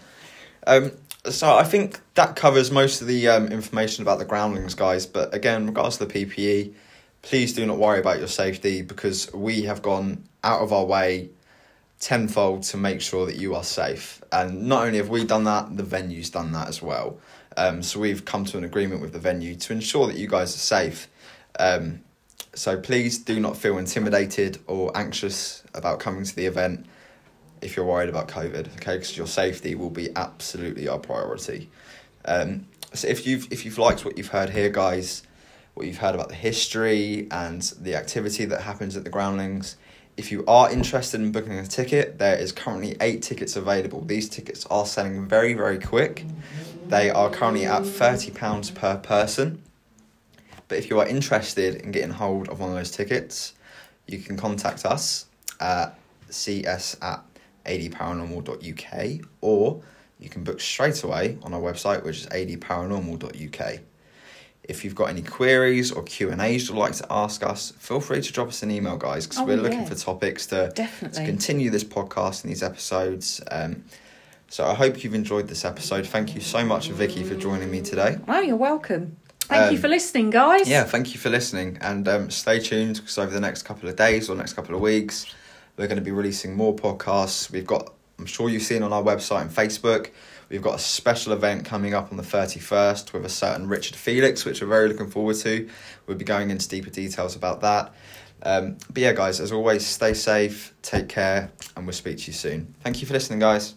Um, 0.67 0.91
so 1.25 1.55
I 1.55 1.63
think 1.63 1.99
that 2.15 2.35
covers 2.35 2.71
most 2.71 3.01
of 3.01 3.07
the 3.07 3.27
um, 3.29 3.47
information 3.47 4.01
about 4.01 4.19
the 4.19 4.25
groundlings, 4.25 4.75
guys. 4.75 5.05
But 5.05 5.33
again, 5.33 5.67
regards 5.67 5.97
to 5.97 6.05
the 6.05 6.25
PPE, 6.25 6.73
please 7.23 7.53
do 7.53 7.65
not 7.65 7.79
worry 7.79 7.99
about 7.99 8.19
your 8.19 8.27
safety 8.27 8.83
because 8.83 9.33
we 9.33 9.63
have 9.63 9.81
gone 9.81 10.23
out 10.43 10.61
of 10.61 10.71
our 10.71 10.85
way 10.85 11.29
tenfold 11.99 12.63
to 12.63 12.77
make 12.77 13.01
sure 13.01 13.25
that 13.25 13.37
you 13.37 13.55
are 13.55 13.63
safe. 13.63 14.21
And 14.31 14.63
not 14.63 14.85
only 14.85 14.97
have 14.97 15.09
we 15.09 15.23
done 15.23 15.45
that, 15.45 15.75
the 15.75 15.83
venue's 15.83 16.29
done 16.29 16.51
that 16.51 16.67
as 16.67 16.81
well. 16.81 17.17
Um, 17.55 17.81
so 17.81 17.99
we've 17.99 18.25
come 18.25 18.45
to 18.45 18.57
an 18.57 18.65
agreement 18.65 19.01
with 19.01 19.13
the 19.13 19.19
venue 19.19 19.55
to 19.55 19.73
ensure 19.73 20.07
that 20.07 20.17
you 20.17 20.27
guys 20.27 20.53
are 20.53 20.59
safe. 20.59 21.07
Um, 21.57 22.01
so 22.53 22.77
please 22.77 23.17
do 23.19 23.39
not 23.39 23.55
feel 23.55 23.77
intimidated 23.77 24.59
or 24.67 24.95
anxious 24.95 25.63
about 25.73 25.99
coming 25.99 26.25
to 26.25 26.35
the 26.35 26.45
event 26.45 26.85
if 27.61 27.77
you're 27.77 27.85
worried 27.85 28.09
about 28.09 28.27
COVID, 28.27 28.75
okay? 28.75 28.95
Because 28.95 29.15
your 29.15 29.27
safety 29.27 29.73
will 29.73 29.89
be 29.89 30.09
absolutely 30.15 30.89
our 30.89 30.99
priority. 30.99 31.69
Um, 32.25 32.67
so 32.93 33.07
if 33.07 33.25
you've 33.25 33.51
if 33.51 33.65
you've 33.65 33.77
liked 33.77 34.03
what 34.03 34.17
you've 34.17 34.27
heard 34.27 34.49
here, 34.49 34.69
guys, 34.69 35.23
what 35.73 35.87
you've 35.87 35.97
heard 35.97 36.15
about 36.15 36.29
the 36.29 36.35
history 36.35 37.27
and 37.31 37.61
the 37.81 37.95
activity 37.95 38.45
that 38.45 38.61
happens 38.61 38.95
at 38.95 39.03
the 39.03 39.09
Groundlings, 39.09 39.75
if 40.15 40.31
you 40.31 40.45
are 40.45 40.71
interested 40.71 41.19
in 41.19 41.31
booking 41.31 41.53
a 41.53 41.65
ticket, 41.65 42.19
there 42.19 42.37
is 42.37 42.51
currently 42.51 42.95
eight 43.01 43.23
tickets 43.23 43.55
available. 43.55 44.01
These 44.01 44.29
tickets 44.29 44.65
are 44.67 44.85
selling 44.85 45.27
very 45.27 45.53
very 45.53 45.79
quick. 45.79 46.25
They 46.87 47.09
are 47.09 47.29
currently 47.29 47.65
at 47.65 47.85
thirty 47.85 48.31
pounds 48.31 48.69
per 48.69 48.97
person. 48.97 49.63
But 50.67 50.77
if 50.77 50.89
you 50.89 50.99
are 50.99 51.07
interested 51.07 51.75
in 51.75 51.91
getting 51.91 52.11
hold 52.11 52.49
of 52.49 52.59
one 52.59 52.69
of 52.69 52.75
those 52.75 52.91
tickets, 52.91 53.53
you 54.07 54.19
can 54.19 54.37
contact 54.37 54.85
us 54.85 55.25
at 55.59 55.97
cs 56.29 56.97
at 57.01 57.23
adparanormal.uk 57.65 59.27
or 59.41 59.81
you 60.19 60.29
can 60.29 60.43
book 60.43 60.59
straight 60.59 61.03
away 61.03 61.37
on 61.43 61.53
our 61.53 61.61
website 61.61 62.03
which 62.03 62.21
is 62.21 62.27
adparanormal.uk 62.27 63.79
if 64.65 64.83
you've 64.85 64.95
got 64.95 65.09
any 65.09 65.21
queries 65.21 65.91
or 65.91 66.03
q&a's 66.03 66.69
you'd 66.69 66.77
like 66.77 66.93
to 66.93 67.05
ask 67.09 67.43
us 67.43 67.71
feel 67.79 67.99
free 67.99 68.21
to 68.21 68.31
drop 68.31 68.47
us 68.47 68.63
an 68.63 68.71
email 68.71 68.95
guys 68.97 69.25
because 69.27 69.39
Oh, 69.41 69.45
we're 69.45 69.57
looking 69.57 69.85
for 69.85 69.95
topics 69.95 70.45
to, 70.47 70.67
to 70.69 70.73
Definitely. 70.73 71.25
continue 71.25 71.69
this 71.69 71.83
podcast 71.83 72.43
and 72.43 72.51
these 72.51 72.63
episodes 72.63 73.41
um, 73.51 73.83
so 74.49 74.65
i 74.65 74.73
hope 74.73 75.03
you've 75.03 75.13
enjoyed 75.15 75.47
this 75.47 75.65
episode 75.65 76.05
thank 76.07 76.33
you 76.35 76.41
so 76.41 76.63
much 76.63 76.87
vicky 76.89 77.23
for 77.23 77.35
joining 77.35 77.69
me 77.71 77.81
today 77.81 78.17
Oh, 78.27 78.39
you're 78.41 78.55
welcome. 78.55 79.17
Thank 79.41 79.71
you 79.73 79.77
Um, 79.77 79.81
for 79.81 79.87
listening, 79.89 80.29
guys. 80.29 80.69
yeah, 80.69 80.85
thank 80.85 81.13
you 81.13 81.19
for 81.19 81.29
listening, 81.29 81.77
and 81.81 82.07
um, 82.07 82.31
stay 82.31 82.59
tuned 82.59 82.95
because 82.95 83.17
over 83.17 83.29
the 83.31 83.41
next 83.41 83.63
couple 83.63 83.89
of 83.89 83.97
days 83.97 84.29
or 84.29 84.37
next 84.37 84.53
couple 84.53 84.73
of 84.73 84.79
weeks, 84.79 85.25
we're 85.75 85.87
going 85.87 85.97
to 85.97 86.03
be 86.03 86.11
releasing 86.11 86.55
more 86.55 86.73
podcasts. 86.73 87.51
We've 87.51 87.65
got, 87.67 87.91
I'm 88.17 88.25
sure 88.25 88.47
you've 88.47 88.63
seen 88.63 88.83
on 88.83 88.93
our 88.93 89.03
website 89.03 89.41
and 89.41 89.51
Facebook, 89.51 90.11
we've 90.53 90.61
got 90.61 90.75
a 90.75 90.79
special 90.79 91.33
event 91.33 91.65
coming 91.65 91.95
up 91.95 92.11
on 92.11 92.17
the 92.17 92.23
31st 92.23 93.11
with 93.11 93.25
a 93.25 93.29
certain 93.29 93.67
Richard 93.67 93.95
Felix, 93.95 94.45
which 94.45 94.61
we're 94.61 94.67
very 94.67 94.87
looking 94.87 95.09
forward 95.09 95.35
to. 95.37 95.67
We'll 96.05 96.15
be 96.15 96.25
going 96.25 96.51
into 96.51 96.69
deeper 96.69 96.91
details 96.91 97.35
about 97.35 97.61
that. 97.61 97.91
Um, 98.43 98.77
but 98.91 99.01
yeah, 99.01 99.13
guys, 99.13 99.39
as 99.39 99.51
always, 99.51 99.83
stay 99.83 100.13
safe, 100.13 100.75
take 100.83 101.09
care, 101.09 101.51
and 101.75 101.87
we'll 101.87 101.93
speak 101.93 102.19
to 102.19 102.27
you 102.27 102.33
soon. 102.33 102.75
Thank 102.81 103.01
you 103.01 103.07
for 103.07 103.13
listening, 103.13 103.39
guys. 103.39 103.73